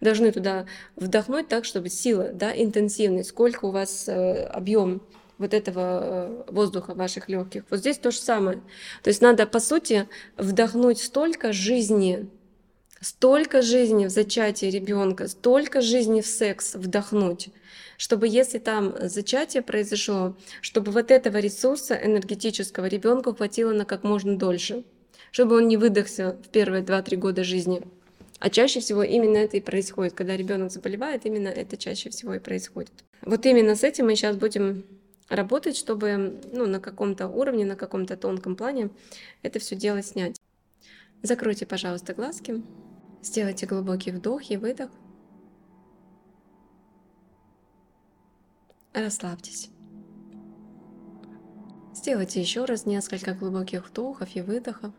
должны 0.00 0.32
туда 0.32 0.66
вдохнуть 0.96 1.48
так, 1.48 1.64
чтобы 1.64 1.88
сила, 1.88 2.30
да, 2.32 2.52
интенсивность, 2.54 3.30
сколько 3.30 3.66
у 3.66 3.70
вас 3.70 4.08
э, 4.08 4.44
объем 4.44 5.02
вот 5.38 5.54
этого 5.54 6.00
э, 6.02 6.44
воздуха 6.48 6.94
ваших 6.94 7.28
легких. 7.28 7.64
Вот 7.70 7.80
здесь 7.80 7.98
то 7.98 8.10
же 8.10 8.18
самое. 8.18 8.58
То 9.02 9.08
есть 9.08 9.20
надо, 9.20 9.46
по 9.46 9.60
сути, 9.60 10.08
вдохнуть 10.36 11.00
столько 11.00 11.52
жизни, 11.52 12.28
столько 13.00 13.62
жизни 13.62 14.06
в 14.06 14.10
зачатии 14.10 14.66
ребенка, 14.66 15.28
столько 15.28 15.80
жизни 15.80 16.20
в 16.20 16.26
секс 16.26 16.74
вдохнуть, 16.74 17.50
чтобы 17.98 18.28
если 18.28 18.58
там 18.58 18.94
зачатие 19.00 19.62
произошло, 19.62 20.36
чтобы 20.60 20.92
вот 20.92 21.10
этого 21.10 21.38
ресурса 21.38 21.94
энергетического 21.94 22.86
ребенку 22.86 23.34
хватило 23.34 23.72
на 23.72 23.84
как 23.84 24.04
можно 24.04 24.38
дольше, 24.38 24.84
чтобы 25.30 25.56
он 25.56 25.68
не 25.68 25.76
выдохся 25.76 26.38
в 26.44 26.48
первые 26.48 26.82
2-3 26.82 27.16
года 27.16 27.44
жизни. 27.44 27.82
А 28.38 28.50
чаще 28.50 28.80
всего 28.80 29.02
именно 29.02 29.38
это 29.38 29.56
и 29.56 29.60
происходит. 29.60 30.12
Когда 30.12 30.36
ребенок 30.36 30.70
заболевает, 30.70 31.24
именно 31.24 31.48
это 31.48 31.76
чаще 31.76 32.10
всего 32.10 32.34
и 32.34 32.38
происходит. 32.38 32.92
Вот 33.22 33.46
именно 33.46 33.74
с 33.76 33.82
этим 33.82 34.06
мы 34.06 34.14
сейчас 34.14 34.36
будем 34.36 34.84
работать, 35.28 35.76
чтобы 35.76 36.40
ну, 36.52 36.66
на 36.66 36.80
каком-то 36.80 37.28
уровне, 37.28 37.64
на 37.64 37.76
каком-то 37.76 38.16
тонком 38.16 38.56
плане 38.56 38.90
это 39.42 39.58
все 39.58 39.76
дело 39.76 40.02
снять. 40.02 40.40
Закройте, 41.22 41.66
пожалуйста, 41.66 42.14
глазки. 42.14 42.62
Сделайте 43.22 43.66
глубокий 43.66 44.12
вдох 44.12 44.50
и 44.50 44.56
выдох. 44.56 44.90
Расслабьтесь. 48.92 49.70
Сделайте 51.92 52.40
еще 52.40 52.64
раз 52.64 52.86
несколько 52.86 53.34
глубоких 53.34 53.88
вдохов 53.88 54.34
и 54.36 54.40
выдохов. 54.40 54.92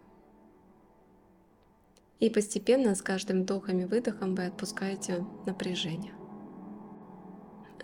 И 2.20 2.30
постепенно 2.30 2.96
с 2.96 3.02
каждым 3.02 3.44
вдохом 3.44 3.80
и 3.80 3.86
выдохом 3.86 4.36
вы 4.36 4.48
отпускаете 4.48 5.26
напряжение. 5.46 6.13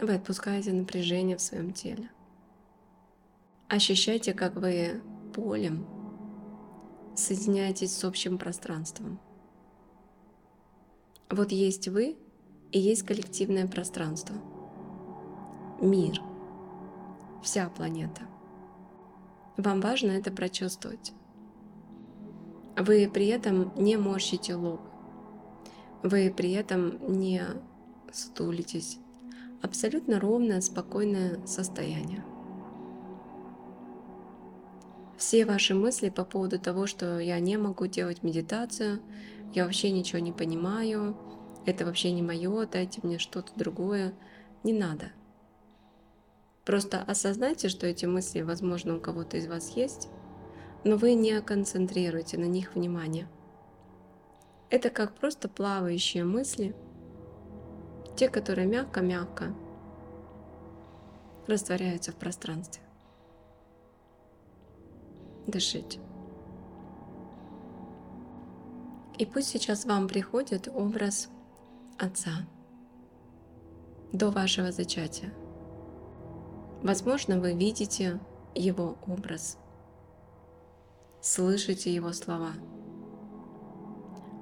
Вы 0.01 0.15
отпускаете 0.15 0.73
напряжение 0.73 1.37
в 1.37 1.41
своем 1.41 1.71
теле. 1.71 2.09
Ощущайте, 3.69 4.33
как 4.33 4.55
вы 4.55 5.01
полем 5.33 5.87
соединяетесь 7.15 7.95
с 7.95 8.03
общим 8.03 8.37
пространством. 8.37 9.19
Вот 11.29 11.51
есть 11.51 11.87
вы 11.87 12.17
и 12.71 12.79
есть 12.79 13.03
коллективное 13.03 13.67
пространство. 13.67 14.35
Мир. 15.81 16.21
Вся 17.43 17.69
планета. 17.69 18.21
Вам 19.57 19.81
важно 19.81 20.11
это 20.11 20.31
прочувствовать. 20.31 21.13
Вы 22.77 23.09
при 23.13 23.27
этом 23.27 23.71
не 23.75 23.97
морщите 23.97 24.55
лоб. 24.55 24.81
Вы 26.01 26.33
при 26.35 26.51
этом 26.51 27.19
не 27.21 27.43
стулитесь. 28.11 28.97
Абсолютно 29.61 30.19
ровное, 30.19 30.61
спокойное 30.61 31.45
состояние. 31.45 32.23
Все 35.23 35.45
ваши 35.45 35.73
мысли 35.73 36.09
по 36.09 36.25
поводу 36.25 36.59
того, 36.59 36.85
что 36.85 37.17
я 37.17 37.39
не 37.39 37.55
могу 37.55 37.87
делать 37.87 38.23
медитацию, 38.23 38.99
я 39.53 39.63
вообще 39.63 39.89
ничего 39.89 40.19
не 40.19 40.33
понимаю, 40.33 41.15
это 41.65 41.85
вообще 41.85 42.11
не 42.11 42.21
мое, 42.21 42.67
дайте 42.67 42.99
мне 43.03 43.19
что-то 43.19 43.53
другое, 43.55 44.13
не 44.65 44.73
надо. 44.73 45.13
Просто 46.65 47.01
осознайте, 47.01 47.69
что 47.69 47.87
эти 47.87 48.05
мысли, 48.05 48.41
возможно, 48.41 48.97
у 48.97 48.99
кого-то 48.99 49.37
из 49.37 49.47
вас 49.47 49.69
есть, 49.77 50.09
но 50.83 50.97
вы 50.97 51.13
не 51.13 51.39
концентрируете 51.39 52.37
на 52.37 52.45
них 52.45 52.75
внимание. 52.75 53.29
Это 54.69 54.89
как 54.89 55.15
просто 55.15 55.47
плавающие 55.47 56.25
мысли, 56.25 56.75
те, 58.17 58.27
которые 58.27 58.67
мягко-мягко 58.67 59.55
растворяются 61.47 62.11
в 62.11 62.15
пространстве. 62.15 62.82
Дышите. 65.47 65.99
И 69.17 69.25
пусть 69.25 69.49
сейчас 69.49 69.85
вам 69.85 70.07
приходит 70.07 70.67
образ 70.67 71.29
Отца 71.99 72.31
до 74.11 74.31
вашего 74.31 74.71
зачатия. 74.71 75.33
Возможно, 76.81 77.39
вы 77.39 77.53
видите 77.53 78.19
его 78.55 78.97
образ– 79.07 79.57
слышите 81.23 81.93
его 81.93 82.11
слова. 82.11 82.51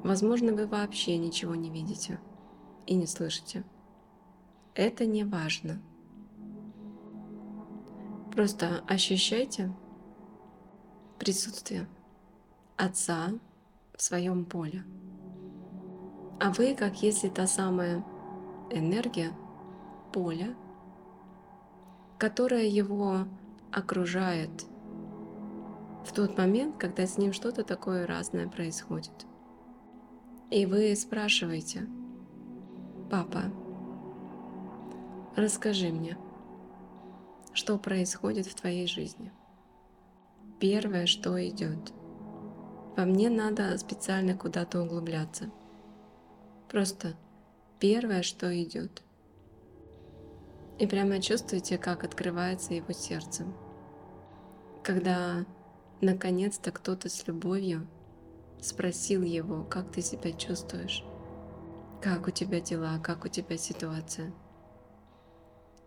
Возможно, 0.03 0.51
вы 0.51 0.65
вообще 0.65 1.17
ничего 1.17 1.53
не 1.53 1.69
видите 1.69 2.19
и 2.87 2.95
не 2.95 3.05
слышите. 3.05 3.63
Это 4.73 5.05
не 5.05 5.23
важно. 5.23 5.79
Просто 8.33 8.83
ощущайте 8.87 9.71
присутствие 11.21 11.87
Отца 12.77 13.29
в 13.95 14.01
своем 14.01 14.43
поле. 14.43 14.83
А 16.39 16.51
вы, 16.51 16.75
как 16.75 17.01
если 17.03 17.29
та 17.29 17.47
самая 17.47 18.03
энергия 18.71 19.31
поля, 20.11 20.55
которая 22.17 22.65
его 22.65 23.27
окружает– 23.71 24.49
в 26.05 26.13
тот 26.13 26.37
момент, 26.37 26.77
когда 26.77 27.05
с 27.05 27.17
ним 27.17 27.31
что-то 27.33 27.63
такое 27.63 28.07
разное 28.07 28.47
происходит. 28.47 29.13
И 30.49 30.65
вы 30.65 30.95
спрашиваете, 30.95 31.87
папа, 33.09 33.43
расскажи 35.35 35.89
мне, 35.89 36.17
что 37.53 37.77
происходит 37.77 38.47
в 38.47 38.55
твоей 38.55 38.87
жизни. 38.87 39.31
Первое, 40.61 41.05
что 41.07 41.35
идет. 41.45 41.91
Вам 42.95 43.11
не 43.11 43.27
надо 43.27 43.77
специально 43.77 44.37
куда-то 44.37 44.81
углубляться. 44.81 45.51
Просто 46.69 47.15
первое, 47.79 48.21
что 48.21 48.47
идет. 48.63 49.01
И 50.79 50.87
прямо 50.87 51.21
чувствуете, 51.21 51.77
как 51.77 52.05
открывается 52.05 52.73
его 52.73 52.93
сердце. 52.93 53.45
Когда 54.83 55.45
Наконец-то 56.01 56.71
кто-то 56.71 57.09
с 57.09 57.27
любовью 57.27 57.87
спросил 58.59 59.21
его, 59.21 59.63
как 59.63 59.91
ты 59.91 60.01
себя 60.01 60.31
чувствуешь, 60.31 61.03
как 62.01 62.27
у 62.27 62.31
тебя 62.31 62.59
дела, 62.59 62.97
как 62.97 63.23
у 63.23 63.27
тебя 63.27 63.55
ситуация. 63.55 64.33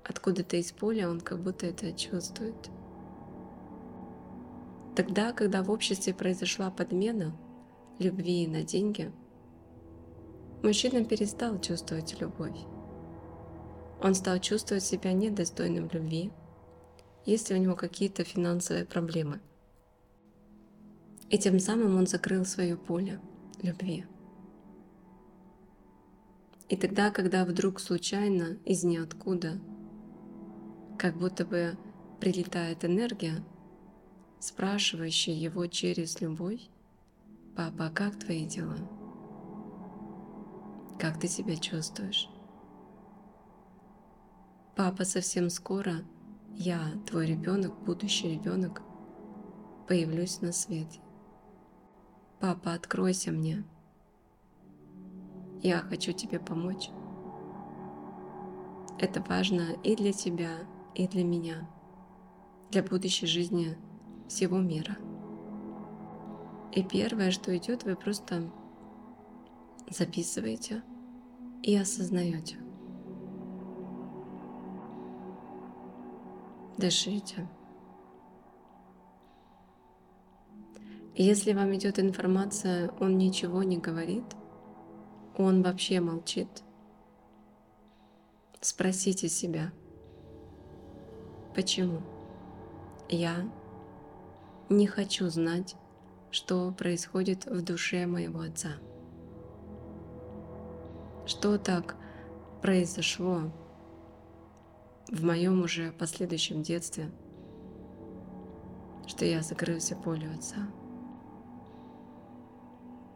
Откуда-то 0.04 0.56
из 0.56 0.70
поля 0.70 1.10
он 1.10 1.20
как 1.20 1.40
будто 1.40 1.66
это 1.66 1.92
чувствует. 1.92 2.54
Тогда, 4.96 5.33
когда 5.33 5.62
в 5.62 5.70
обществе 5.70 6.14
произошла 6.14 6.70
подмена 6.70 7.37
любви 7.98 8.46
на 8.46 8.62
деньги, 8.62 9.12
мужчина 10.62 11.04
перестал 11.04 11.61
чувствовать 11.61 12.20
любовь. 12.20 12.59
Он 14.02 14.14
стал 14.14 14.38
чувствовать 14.38 14.85
себя 14.85 15.12
недостойным 15.12 15.88
любви, 15.92 16.30
если 17.26 17.54
у 17.54 17.59
него 17.59 17.74
какие-то 17.74 18.24
финансовые 18.24 18.85
проблемы– 18.85 19.40
и 21.30 21.38
тем 21.38 21.59
самым 21.59 21.96
он 21.96 22.07
закрыл 22.07 22.44
свое 22.44 22.76
поле 22.76 23.20
любви. 23.62 24.07
И 26.68 26.76
тогда, 26.76 27.11
когда 27.11 27.44
вдруг 27.44 27.80
случайно, 27.80 28.57
из 28.64 28.85
ниоткуда, 28.85 29.59
как 30.98 31.16
будто 31.16 31.44
бы 31.44 31.76
прилетает 32.20 32.85
энергия, 32.85 33.44
спрашивающая 34.44 35.33
его 35.33 35.66
через 35.66 36.20
любовь, 36.20 36.61
«Папа, 37.57 37.87
а 37.87 37.90
как 37.90 38.18
твои 38.18 38.44
дела? 38.44 38.76
Как 40.98 41.18
ты 41.18 41.28
себя 41.28 41.57
чувствуешь?» 41.57 42.28
«Папа, 44.76 45.04
совсем 45.04 45.48
скоро 45.48 46.04
я, 46.50 46.92
твой 47.07 47.26
ребенок, 47.26 47.72
будущий 47.85 48.35
ребенок, 48.35 48.83
появлюсь 49.88 50.42
на 50.42 50.52
свет. 50.52 50.88
Папа, 52.38 52.74
откройся 52.74 53.33
мне. 53.33 53.64
Я 55.62 55.78
хочу 55.78 56.12
тебе 56.12 56.38
помочь. 56.38 56.90
Это 58.98 59.22
важно 59.22 59.72
и 59.83 59.96
для 59.96 60.12
тебя, 60.12 60.59
и 60.94 61.09
для 61.09 61.24
меня, 61.24 61.66
для 62.70 62.83
будущей 62.83 63.26
жизни 63.26 63.78
всего 64.28 64.58
мира. 64.58 64.96
И 66.72 66.82
первое, 66.82 67.30
что 67.30 67.56
идет, 67.56 67.84
вы 67.84 67.94
просто 67.94 68.50
записываете 69.88 70.82
и 71.62 71.76
осознаете. 71.76 72.58
Дышите. 76.76 77.48
Если 81.16 81.52
вам 81.52 81.72
идет 81.76 82.00
информация, 82.00 82.90
он 82.98 83.16
ничего 83.18 83.62
не 83.62 83.78
говорит, 83.78 84.24
он 85.37 85.62
вообще 85.62 86.00
молчит, 86.00 86.48
спросите 88.60 89.28
себя, 89.28 89.72
почему 91.54 92.02
я 93.08 93.48
не 94.68 94.87
хочу 94.87 95.29
знать, 95.29 95.77
что 96.31 96.72
происходит 96.72 97.46
в 97.46 97.62
душе 97.62 98.07
моего 98.07 98.40
отца. 98.40 98.70
Что 101.27 101.59
так 101.59 101.96
произошло 102.61 103.53
в 105.09 105.24
моем 105.24 105.62
уже 105.62 105.92
последующем 105.92 106.62
детстве, 106.62 107.11
что 109.07 109.24
я 109.24 109.42
закрылся 109.42 109.96
полю 109.96 110.35
отца. 110.35 110.68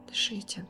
Дышите. 0.06 0.66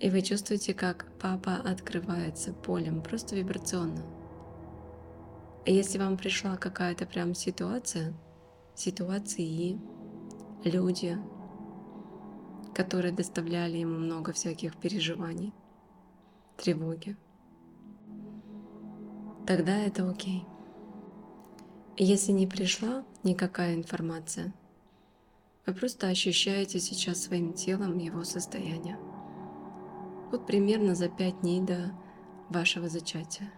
И 0.00 0.10
вы 0.10 0.22
чувствуете, 0.22 0.74
как 0.74 1.06
папа 1.20 1.56
открывается 1.56 2.52
полем, 2.52 3.02
просто 3.02 3.36
вибрационно. 3.36 4.02
И 5.64 5.72
если 5.72 5.98
вам 5.98 6.16
пришла 6.16 6.56
какая-то 6.56 7.06
прям 7.06 7.34
ситуация, 7.34 8.12
ситуации, 8.74 9.78
люди, 10.64 11.18
которые 12.74 13.12
доставляли 13.12 13.78
ему 13.78 13.98
много 13.98 14.32
всяких 14.32 14.76
переживаний, 14.76 15.52
тревоги, 16.56 17.16
тогда 19.46 19.76
это 19.76 20.08
окей. 20.08 20.44
Если 21.96 22.32
не 22.32 22.46
пришла 22.46 23.04
никакая 23.22 23.74
информация, 23.76 24.52
вы 25.66 25.74
просто 25.74 26.08
ощущаете 26.08 26.80
сейчас 26.80 27.22
своим 27.22 27.52
телом 27.52 27.98
его 27.98 28.24
состояние. 28.24 28.98
Вот 30.32 30.46
примерно 30.46 30.94
за 30.94 31.08
пять 31.08 31.40
дней 31.40 31.60
до 31.60 31.92
вашего 32.50 32.88
зачатия. 32.88 33.52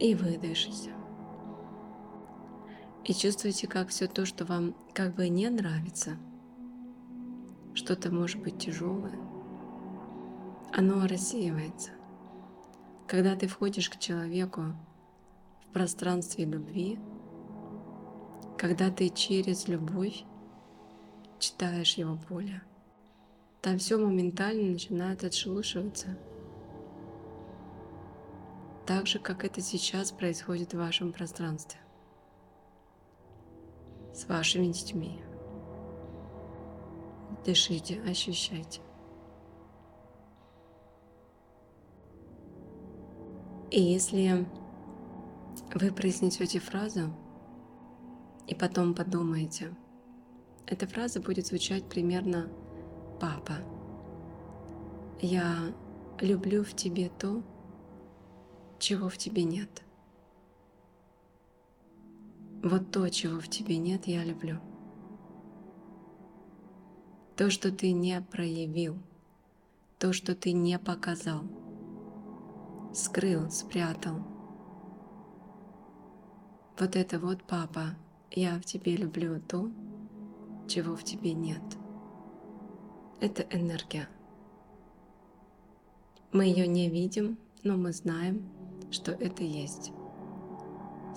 И 0.00 0.14
вы. 0.14 0.38
И 3.04 3.12
чувствуете, 3.12 3.66
как 3.66 3.88
все 3.88 4.06
то, 4.06 4.24
что 4.24 4.46
вам 4.46 4.74
как 4.94 5.14
бы 5.14 5.28
не 5.28 5.50
нравится, 5.50 6.16
что-то 7.74 8.10
может 8.10 8.40
быть 8.40 8.58
тяжелое, 8.58 9.18
оно 10.72 11.06
рассеивается. 11.06 11.90
Когда 13.06 13.36
ты 13.36 13.46
входишь 13.46 13.90
к 13.90 13.98
человеку 13.98 14.74
в 15.60 15.72
пространстве 15.74 16.46
любви, 16.46 16.98
когда 18.56 18.90
ты 18.90 19.10
через 19.10 19.68
любовь 19.68 20.24
читаешь 21.38 21.98
его 21.98 22.16
поле, 22.16 22.62
там 23.60 23.76
все 23.76 23.98
моментально 23.98 24.72
начинает 24.72 25.24
отшелушиваться. 25.24 26.16
Так 28.86 29.06
же, 29.06 29.18
как 29.18 29.44
это 29.44 29.60
сейчас 29.60 30.10
происходит 30.10 30.72
в 30.72 30.78
вашем 30.78 31.12
пространстве. 31.12 31.83
С 34.14 34.26
вашими 34.28 34.68
детьми. 34.68 35.20
Дышите, 37.44 38.00
ощущайте. 38.08 38.80
И 43.70 43.82
если 43.82 44.46
вы 45.74 45.92
произнесете 45.92 46.60
фразу, 46.60 47.12
и 48.46 48.54
потом 48.54 48.94
подумаете. 48.94 49.74
Эта 50.66 50.86
фраза 50.86 51.20
будет 51.20 51.46
звучать 51.46 51.84
примерно 51.84 52.48
«Папа, 53.20 53.54
я 55.20 55.72
люблю 56.20 56.64
в 56.64 56.74
тебе 56.74 57.10
то, 57.18 57.42
чего 58.78 59.08
в 59.08 59.16
тебе 59.16 59.44
нет. 59.44 59.83
Вот 62.64 62.90
то, 62.90 63.06
чего 63.10 63.40
в 63.40 63.48
тебе 63.48 63.76
нет, 63.76 64.06
я 64.06 64.24
люблю. 64.24 64.58
То, 67.36 67.50
что 67.50 67.70
ты 67.70 67.92
не 67.92 68.18
проявил, 68.22 68.96
то, 69.98 70.14
что 70.14 70.34
ты 70.34 70.52
не 70.52 70.78
показал, 70.78 71.42
скрыл, 72.94 73.50
спрятал. 73.50 74.16
Вот 76.78 76.96
это 76.96 77.18
вот, 77.18 77.42
папа, 77.44 77.96
я 78.30 78.58
в 78.58 78.64
тебе 78.64 78.96
люблю 78.96 79.42
то, 79.42 79.70
чего 80.66 80.96
в 80.96 81.04
тебе 81.04 81.34
нет. 81.34 81.60
Это 83.20 83.42
энергия. 83.54 84.08
Мы 86.32 86.46
ее 86.46 86.66
не 86.66 86.88
видим, 86.88 87.36
но 87.62 87.76
мы 87.76 87.92
знаем, 87.92 88.48
что 88.90 89.12
это 89.12 89.44
есть. 89.44 89.92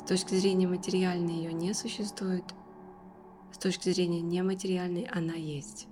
С 0.08 0.10
точки 0.10 0.36
зрения 0.36 0.70
материальной 0.70 1.34
ее 1.34 1.52
не 1.52 1.74
существует, 1.74 2.46
с 3.52 3.58
точки 3.58 3.90
зрения 3.90 4.22
нематериальной 4.22 5.04
она 5.04 5.34
есть. 5.34 5.90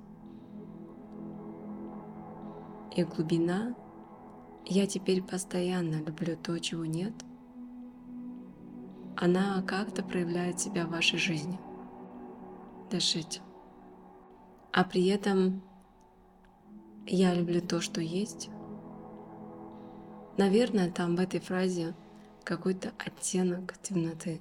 И 2.95 3.03
глубина 3.03 3.75
«я 4.63 4.87
теперь 4.87 5.21
постоянно 5.21 5.95
люблю 5.95 6.37
то, 6.41 6.57
чего 6.59 6.85
нет»— 6.85 7.11
она 9.17 9.61
как-то 9.63 10.01
проявляет 10.01 10.61
себя 10.61 10.85
в 10.85 10.91
вашей 10.91 11.19
жизни. 11.19 11.59
Дышите. 12.89 13.41
А 14.71 14.85
при 14.85 15.07
этом 15.07 15.61
я 17.05 17.33
люблю 17.33 17.59
то, 17.59 17.81
что 17.81 17.99
есть. 17.99 18.49
Наверное, 20.37 20.89
там 20.89 21.17
в 21.17 21.19
этой 21.19 21.41
фразе 21.41 21.93
какой-то 22.45 22.93
оттенок 22.99 23.77
темноты. 23.81 24.39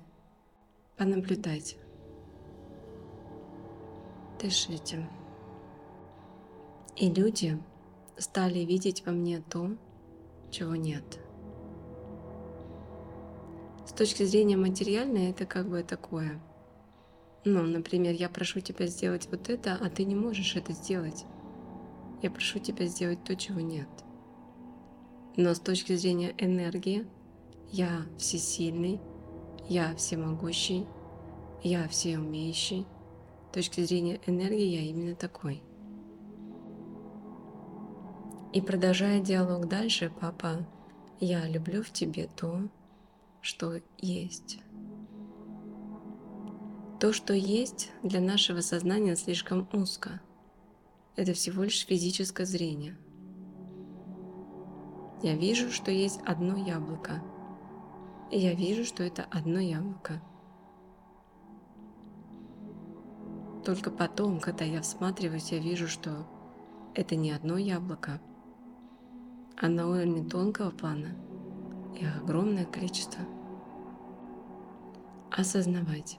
Понаблюдайте. 0.97 1.77
Дышите. 4.41 5.09
И 6.97 7.11
люди 7.11 7.59
стали 8.19 8.61
видеть 8.61 9.05
во 9.05 9.13
мне 9.13 9.43
то, 9.51 9.71
чего 10.51 10.77
нет. 10.77 11.19
С 13.87 13.93
точки 13.93 14.23
зрения 14.25 14.57
материальной 14.57 15.31
это 15.31 15.47
как 15.47 15.69
бы 15.69 15.83
такое. 15.83 16.41
Ну, 17.45 17.63
например, 17.63 18.15
я 18.15 18.29
прошу 18.29 18.61
тебя 18.61 18.87
сделать 18.87 19.29
вот 19.31 19.49
это, 19.49 19.79
а 19.81 19.91
ты 19.91 20.05
не 20.05 20.15
можешь 20.15 20.57
это 20.57 20.73
сделать. 20.73 21.25
Я 22.23 22.31
прошу 22.31 22.59
тебя 22.59 22.87
сделать 22.87 23.25
то, 23.25 23.35
чего 23.35 23.61
нет. 23.61 23.89
Но 25.37 25.55
с 25.55 25.61
точки 25.61 25.97
зрения 25.97 26.35
энергии, 26.39 27.07
я 27.71 28.07
всесильный, 28.19 29.01
я 29.69 29.95
всемогущий, 29.97 30.87
я 31.63 31.89
всеумеющий. 31.89 32.87
С 33.51 33.55
точки 33.55 33.83
зрения 33.85 34.21
энергии 34.27 34.67
я 34.67 34.81
именно 34.83 35.15
такой. 35.15 35.63
И 38.53 38.61
продолжая 38.61 39.21
диалог 39.21 39.69
дальше, 39.69 40.13
папа, 40.21 40.67
я 41.21 41.49
люблю 41.49 41.83
в 41.83 41.91
тебе 41.91 42.29
то, 42.37 42.69
что 43.41 43.81
есть. 43.99 44.59
То, 47.01 47.13
что 47.13 47.35
есть 47.35 47.91
для 48.03 48.21
нашего 48.21 48.61
сознания 48.61 49.17
слишком 49.17 49.69
узко. 49.73 50.21
Это 51.17 51.33
всего 51.33 51.65
лишь 51.65 51.85
физическое 51.87 52.45
зрение. 52.45 52.97
Я 55.23 55.35
вижу, 55.37 55.71
что 55.71 55.91
есть 55.91 56.21
одно 56.25 56.57
яблоко. 56.57 57.23
И 58.31 58.39
я 58.39 58.55
вижу, 58.55 58.85
что 58.85 59.03
это 59.03 59.27
одно 59.31 59.61
яблоко. 59.61 60.21
Только 63.65 63.91
потом, 63.91 64.41
когда 64.41 64.65
я 64.65 64.83
всматриваюсь, 64.83 65.53
я 65.53 65.59
вижу, 65.59 65.89
что 65.89 66.27
это 66.95 67.17
не 67.17 67.31
одно 67.31 67.57
яблоко, 67.57 68.21
а 69.57 69.69
на 69.69 69.89
уровне 69.89 70.25
тонкого 70.29 70.71
плана– 70.71 71.17
их 72.01 72.17
огромное 72.17 72.65
количество. 72.65 73.21
Осознавайте. 75.31 76.19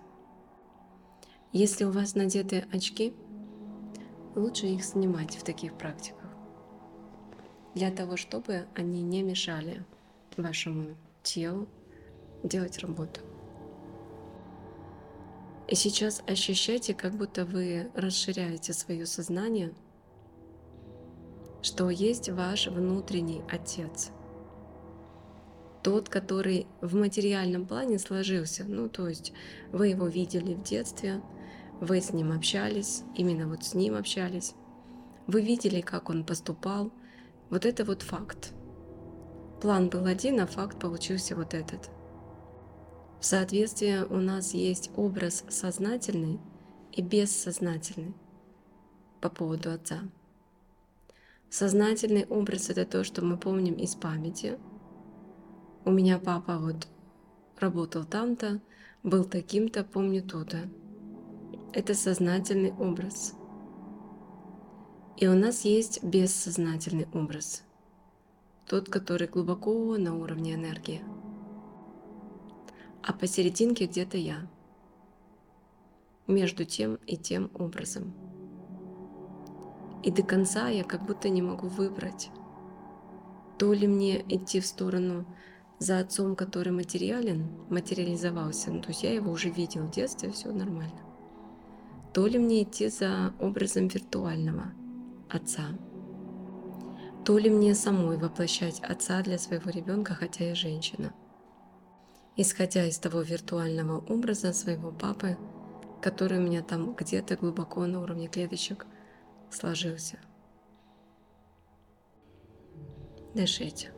Если 1.51 1.85
у 1.85 1.91
вас 1.91 2.15
надеты 2.15 2.65
очки, 2.71 3.13
лучше 4.35 4.67
их 4.67 4.83
снимать 4.83 5.35
в 5.35 5.43
таких 5.43 5.73
практиках, 5.77 6.29
для 7.73 7.91
того, 7.91 8.17
чтобы 8.17 8.67
они 8.75 9.01
не 9.01 9.21
мешали 9.21 9.85
вашему 10.37 10.95
телу 11.23 11.67
делать 12.47 12.79
работу. 12.79 13.21
И 15.67 15.75
сейчас 15.75 16.21
ощущайте, 16.27 16.93
как 16.93 17.13
будто 17.13 17.45
вы 17.45 17.89
расширяете 17.95 18.73
свое 18.73 19.05
сознание, 19.05 19.73
что 21.61 21.89
есть 21.89 22.29
ваш 22.29 22.67
внутренний 22.67 23.41
отец– 23.49 24.11
тот, 25.85 26.09
который 26.09 26.65
в 26.81 26.95
материальном 26.95 27.67
плане 27.67 27.99
сложился. 27.99 28.63
Ну, 28.67 28.89
то 28.89 29.07
есть 29.07 29.33
вы 29.71 29.89
его 29.89 30.07
видели 30.07 30.55
в 30.55 30.63
детстве, 30.63 31.21
вы 31.79 32.01
с 32.01 32.11
ним 32.11 32.31
общались, 32.31 33.03
именно 33.15 33.47
вот 33.47 33.63
с 33.63 33.75
ним 33.75 33.93
общались. 33.93 34.55
Вы 35.27 35.41
видели, 35.41 35.81
как 35.81 36.09
он 36.09 36.25
поступал. 36.25 36.91
Вот 37.51 37.67
это 37.67 37.85
вот 37.85 38.01
факт. 38.01 38.53
План 39.61 39.89
был 39.89 40.07
один, 40.07 40.39
а 40.39 40.47
факт 40.47 40.79
получился 40.79 41.35
вот 41.35 41.53
этот. 41.53 41.91
В 43.25 43.27
соответствии 43.27 44.03
у 44.03 44.17
нас 44.17 44.53
есть 44.53 44.91
образ 44.95 45.43
сознательный 45.49 46.39
и 46.91 47.01
бессознательный 47.01 48.13
по 49.19 49.29
поводу 49.29 49.71
Отца. 49.71 50.01
Сознательный 51.49 52.27
образ— 52.27 52.69
это 52.69 52.85
то, 52.85 53.03
что 53.03 53.25
мы 53.25 53.37
помним 53.37 53.73
из 53.73 53.95
памяти— 53.95 54.59
у 55.85 55.91
меня 55.91 56.19
папа 56.19 56.59
вот 56.59 56.87
работал 57.59 58.05
там-то, 58.05 58.61
был 59.01 59.23
таким-то, 59.23 59.83
помню 59.83 60.21
то-то. 60.21 60.69
Это 61.73 61.95
сознательный 61.95 62.73
образ. 62.73 63.33
И 65.17 65.27
у 65.27 65.33
нас 65.33 65.65
есть 65.65 66.03
бессознательный 66.03 67.07
образ, 67.11 67.63
тот, 68.67 68.87
который 68.87 69.27
глубоко 69.27 69.97
на 69.97 70.15
уровне 70.15 70.53
энергии. 70.53 71.01
А 73.07 73.13
посерединке 73.13 73.85
где-то 73.85 74.17
я, 74.17 74.47
между 76.25 76.65
тем 76.65 76.95
и 77.05 77.15
тем 77.17 77.51
образом. 77.53 78.11
И 80.01 80.09
до 80.09 80.23
конца 80.23 80.69
я 80.69 80.83
как 80.83 81.05
будто 81.05 81.29
не 81.29 81.43
могу 81.43 81.67
выбрать, 81.67 82.31
то 83.59 83.73
ли 83.73 83.87
мне 83.87 84.21
идти 84.27 84.59
в 84.59 84.65
сторону 84.65 85.27
за 85.77 85.99
отцом, 85.99 86.35
который 86.35 86.73
материален, 86.73 87.47
материализовался, 87.69 88.71
ну, 88.71 88.81
то 88.81 88.87
есть 88.87 89.03
я 89.03 89.13
его 89.13 89.31
уже 89.31 89.51
видел 89.51 89.83
в 89.83 89.91
детстве, 89.91 90.31
все 90.31 90.51
нормально, 90.51 91.01
то 92.11 92.25
ли 92.25 92.39
мне 92.39 92.63
идти 92.63 92.89
за 92.89 93.35
образом 93.39 93.87
виртуального 93.87 94.73
отца, 95.29 95.77
то 97.23 97.37
ли 97.37 97.51
мне 97.51 97.75
самой 97.75 98.17
воплощать 98.17 98.79
отца 98.79 99.21
для 99.21 99.37
своего 99.37 99.69
ребенка, 99.69 100.15
хотя 100.15 100.45
я 100.45 100.55
женщина. 100.55 101.13
Исходя 102.37 102.85
из 102.85 102.97
того 102.97 103.21
виртуального 103.21 103.99
образа 104.11 104.51
своего 104.51 104.91
папы, 104.91 105.37
который 106.01 106.37
у 106.39 106.41
меня 106.41 106.61
там 106.61 106.93
где-то 106.93 107.37
глубоко 107.37 107.85
на 107.85 108.01
уровне 108.01 108.27
клеточек 108.27 108.85
сложился. 109.49 110.19
Дышите. 113.33 113.91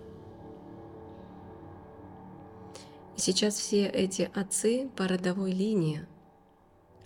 И 3.15 3.19
сейчас 3.19 3.56
все 3.56 3.88
эти 3.88 4.30
отцы 4.36 4.88
по 4.95 5.08
родовой 5.08 5.52
линии, 5.52 6.06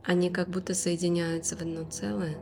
они 0.04 0.30
как 0.30 0.50
будто 0.50 0.74
соединяются 0.74 1.56
в 1.56 1.62
одно 1.62 1.90
целое. 1.90 2.38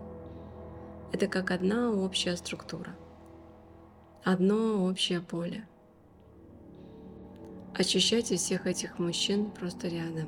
Это 1.12 1.28
как 1.28 1.52
одна 1.52 1.92
общая 1.92 2.36
структура, 2.36 2.96
одно 4.24 4.86
общее 4.86 5.22
поле. 5.22 5.69
Ощущайте 7.76 8.36
всех 8.36 8.68
этих 8.68 9.00
мужчин 9.00 9.52
просто 9.52 9.88
рядом. 9.88 10.28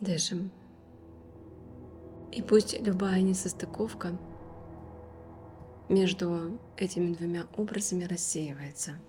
Дышим. 0.00 0.50
И 2.30 2.42
пусть 2.42 2.80
любая 2.80 3.20
несостыковка 3.22 4.16
между 5.88 6.58
этими 6.76 7.14
двумя 7.14 7.46
образами 7.56 8.04
рассеивается– 8.04 8.92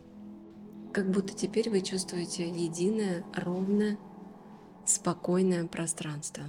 как 0.91 1.09
будто 1.11 1.33
теперь 1.33 1.69
вы 1.69 1.81
чувствуете 1.81 2.49
единое, 2.49 3.23
ровное, 3.35 3.97
спокойное 4.85 5.65
пространство. 5.67 6.43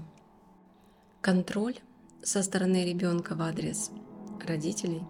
Контроль 1.20 1.76
со 2.22 2.42
стороны 2.42 2.84
ребенка 2.84 3.34
в 3.34 3.42
адрес 3.42 3.90
родителей 4.46 5.02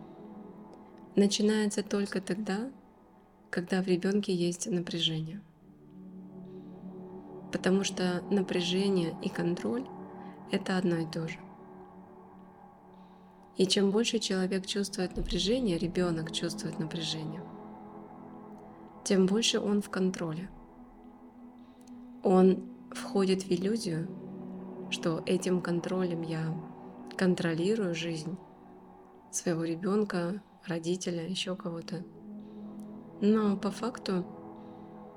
начинается 1.16 1.82
только 1.82 2.20
тогда, 2.20 2.70
когда 3.50 3.82
в 3.82 3.86
ребенке 3.86 4.34
есть 4.34 4.70
напряжение. 4.70 5.40
Потому 7.52 7.84
что 7.84 8.22
напряжение 8.30 9.16
и 9.22 9.28
контроль— 9.28 9.86
это 10.52 10.78
одно 10.78 10.96
и 10.96 11.06
то 11.06 11.26
же. 11.26 11.38
И 13.56 13.66
чем 13.66 13.90
больше 13.90 14.18
человек 14.18 14.66
чувствует 14.66 15.16
напряжение, 15.16 15.78
ребенок 15.78 16.32
чувствует 16.32 16.78
напряжение— 16.78 17.42
тем 19.04 19.26
больше 19.26 19.58
он 19.58 19.80
в 19.80 19.90
контроле. 19.90 20.48
Он 22.22 22.62
входит 22.92 23.42
в 23.44 23.50
иллюзию, 23.50 24.08
что 24.90 25.22
этим 25.26 25.60
контролем 25.60 26.22
я 26.22 26.54
контролирую 27.16 27.94
жизнь 27.94 28.36
своего 29.30 29.64
ребенка, 29.64 30.42
родителя, 30.66 31.26
еще 31.26 31.56
кого-то. 31.56 32.04
Но 33.20 33.56
по 33.56 33.70
факту, 33.70 34.24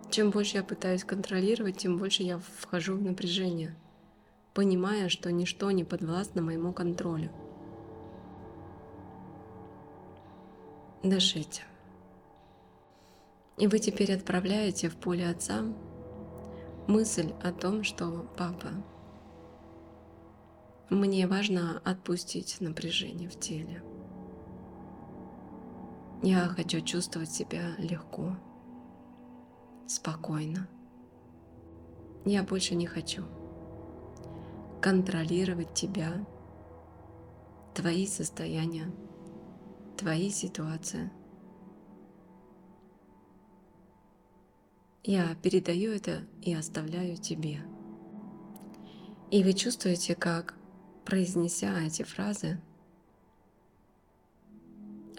чем 0.10 0.32
больше 0.32 0.58
я 0.58 0.64
пытаюсь 0.64 1.04
контролировать, 1.04 1.78
тем 1.78 1.98
больше 1.98 2.24
я 2.24 2.40
вхожу 2.40 2.96
в 2.96 3.02
напряжение, 3.02 3.76
понимая, 4.54 5.10
что 5.10 5.32
ничто 5.32 5.72
не 5.72 5.84
подвластно 5.84 6.42
моему 6.42 6.74
контролю. 6.74 7.32
Дышите. 11.04 11.64
И 13.58 13.68
вы 13.68 13.80
теперь 13.80 14.14
отправляете 14.14 14.90
в 14.90 14.96
поле 14.96 15.30
Отца 15.30 15.64
мысль 16.88 17.32
о 17.42 17.52
том, 17.52 17.84
что 17.84 18.26
папа, 18.38 18.70
мне 20.90 21.28
важно 21.28 21.82
отпустить 21.84 22.58
напряжение 22.60 23.30
в 23.30 23.40
теле. 23.40 23.82
Я 26.24 26.48
хочу 26.48 26.82
чувствовать 26.82 27.32
себя 27.32 27.76
легко, 27.78 28.36
спокойно. 29.86 30.68
Я 32.26 32.44
больше 32.44 32.74
не 32.76 32.88
хочу 32.88 33.24
контролировать 34.82 35.74
тебя, 35.74 36.26
твои 37.76 38.08
состояния, 38.08 38.92
твои 39.98 40.30
ситуации– 40.30 41.12
Я 45.06 45.36
передаю 45.36 45.92
это 45.92 46.22
и 46.42 46.54
оставляю 46.54 47.18
тебе. 47.18 47.60
И 49.32 49.44
вы 49.44 49.52
чувствуете, 49.52 50.16
как, 50.16 50.56
произнеся 51.04 51.78
эти 51.82 52.04
фразы, 52.04 52.62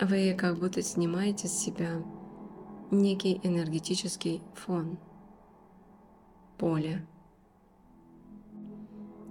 вы 0.00 0.34
как 0.34 0.58
будто 0.58 0.82
снимаете 0.82 1.48
с 1.48 1.58
себя 1.58 2.02
некий 2.90 3.40
энергетический 3.42 4.42
фон, 4.54 4.98
поле. 6.58 7.06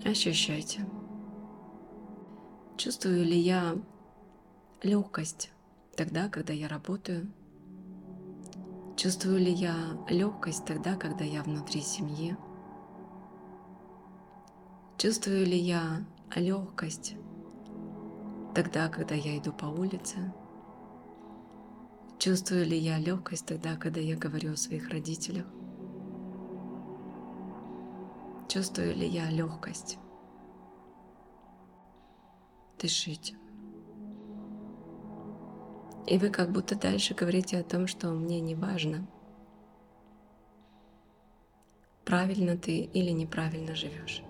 Ощущайте. 0.06 0.86
Чувствую 2.78 3.24
ли 3.24 3.38
я 3.38 3.78
легкость 4.82 5.52
тогда, 5.96 6.30
когда 6.30 6.54
я 6.54 6.68
работаю– 6.68 7.32
Чувствую 8.96 9.40
ли 9.40 9.52
я 9.52 9.76
легкость 10.08 10.66
тогда, 10.66 10.96
когда 10.96 11.26
я 11.26 11.42
внутри 11.42 11.82
семьи? 11.82 12.38
Чувствую 14.98 15.46
ли 15.46 15.58
я 15.58 16.06
легкость 16.36 17.16
тогда, 18.54 18.88
когда 18.90 19.16
я 19.16 19.38
иду 19.38 19.52
по 19.52 19.66
улице? 19.66 20.32
Чувствую 22.24 22.66
ли 22.66 22.78
я 22.78 23.00
легкость 23.00 23.46
тогда, 23.46 23.76
когда 23.76 24.00
я 24.00 24.16
говорю 24.16 24.54
о 24.54 24.56
своих 24.56 24.88
родителях? 24.88 25.46
Чувствую 28.48 28.96
ли 28.96 29.06
я 29.06 29.30
легкость? 29.30 29.98
Дышите. 32.80 33.36
И 36.08 36.18
вы 36.18 36.30
как 36.30 36.54
будто 36.54 36.76
дальше 36.78 37.14
говорите 37.14 37.60
о 37.60 37.64
том, 37.64 37.88
что 37.88 38.12
мне 38.12 38.40
не 38.40 38.56
важно, 38.56 39.06
правильно 42.06 42.58
ты 42.58 42.84
или 42.84 43.12
неправильно 43.12 43.76
живешь. 43.76 44.24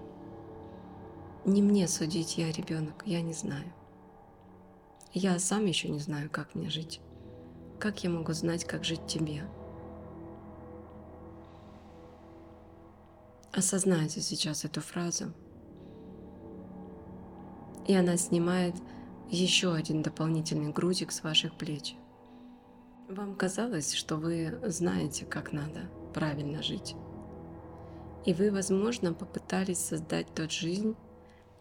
Не 1.46 1.62
мне 1.62 1.88
судить, 1.88 2.40
я 2.40 2.52
ребенок, 2.52 3.04
я 3.06 3.22
не 3.22 3.34
знаю. 3.34 3.72
Я 5.14 5.38
сам 5.38 5.68
еще 5.68 5.90
не 5.90 6.00
знаю, 6.00 6.32
как 6.32 6.56
мне 6.56 6.72
жить. 6.72 7.00
Как 7.84 8.02
я 8.06 8.10
могу 8.10 8.32
знать, 8.32 8.64
как 8.64 8.86
жить 8.86 9.08
тебе? 9.08 9.44
Осознайте 13.52 14.22
сейчас 14.22 14.64
эту 14.64 14.80
фразу. 14.80 15.34
И 17.86 17.94
она 17.94 18.16
снимает 18.16 18.74
еще 19.30 19.74
один 19.74 20.02
дополнительный 20.02 20.72
грузик 20.72 21.12
с 21.12 21.24
ваших 21.24 21.58
плеч. 21.58 21.98
Вам 23.10 23.36
казалось, 23.36 23.92
что 23.92 24.16
вы 24.16 24.62
знаете, 24.64 25.26
как 25.26 25.52
надо 25.52 25.90
правильно 26.14 26.64
жить. 26.64 26.96
И 28.26 28.34
вы, 28.34 28.50
возможно, 28.50 29.14
попытались 29.14 29.80
создать 29.80 30.34
тот 30.34 30.54
жизнь, 30.54 30.96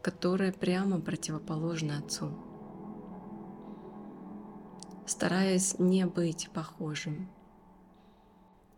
которая 0.03 0.53
прямо 0.53 1.01
противоположна 1.01 1.99
Отцу, 1.99 2.31
стараясь 5.07 5.79
не 5.79 6.07
быть 6.07 6.51
похожим. 6.53 7.29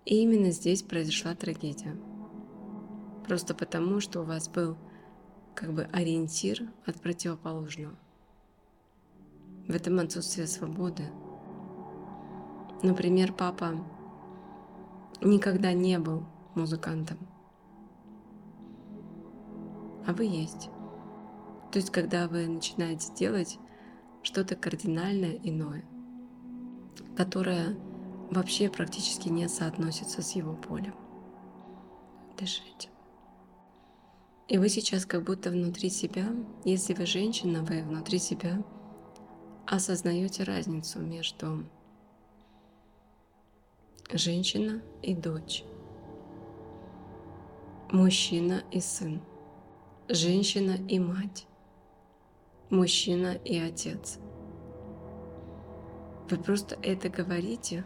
И 0.04 0.22
именно 0.22 0.50
здесь 0.50 0.82
произошла 0.82 1.34
трагедия. 1.34 1.96
Просто 3.26 3.54
потому, 3.54 4.00
что 4.00 4.20
у 4.20 4.24
вас 4.24 4.48
был 4.48 4.76
как 5.54 5.72
бы 5.72 5.84
ориентир 5.92 6.68
от 6.84 7.00
противоположного 7.00 7.96
в 9.66 9.74
этом 9.74 9.98
отсутствие 9.98 10.46
свободы. 10.46 11.04
Например, 12.82 13.32
папа 13.32 13.82
никогда 15.22 15.72
не 15.72 15.98
был 15.98 16.26
музыкантом, 16.54 17.16
а 20.06 20.12
вы 20.12 20.24
есть. 20.24 20.68
То 21.72 21.78
есть, 21.78 21.90
когда 21.90 22.28
вы 22.28 22.46
начинаете 22.46 23.12
делать 23.14 23.58
что-то 24.22 24.54
кардинальное 24.54 25.40
иное, 25.42 25.84
которое 27.16 27.76
вообще 28.30 28.68
практически 28.68 29.28
не 29.28 29.48
соотносится 29.48 30.22
с 30.22 30.32
его 30.32 30.54
полем. 30.54 30.94
Дышите. 32.38 32.88
И 34.48 34.58
вы 34.58 34.68
сейчас 34.68 35.06
как 35.06 35.24
будто 35.24 35.50
внутри 35.50 35.88
себя, 35.88 36.26
если 36.64 36.92
вы 36.94 37.06
женщина, 37.06 37.62
вы 37.62 37.82
внутри 37.82 38.18
себя 38.18 38.62
осознаете 39.66 40.42
разницу 40.42 41.00
между 41.00 41.64
женщина 44.12 44.82
и 45.02 45.14
дочь, 45.14 45.64
мужчина 47.90 48.62
и 48.70 48.80
сын, 48.80 49.22
женщина 50.08 50.76
и 50.88 50.98
мать, 50.98 51.46
мужчина 52.68 53.34
и 53.44 53.58
отец. 53.58 54.18
Вы 56.30 56.38
просто 56.38 56.78
это 56.82 57.08
говорите, 57.10 57.84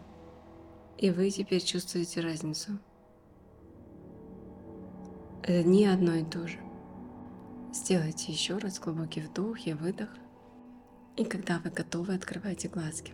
и 0.96 1.10
вы 1.10 1.30
теперь 1.30 1.62
чувствуете 1.62 2.20
разницу. 2.20 2.78
Это 5.42 5.66
не 5.66 5.86
одно 5.86 6.14
и 6.14 6.24
то 6.24 6.46
же. 6.46 6.58
Сделайте 7.72 8.32
еще 8.32 8.58
раз 8.58 8.78
глубокий 8.78 9.20
вдох 9.20 9.66
и 9.66 9.72
выдох. 9.72 10.10
И 11.16 11.24
когда 11.24 11.58
вы 11.58 11.70
готовы, 11.70 12.14
открывайте 12.14 12.68
глазки. 12.68 13.12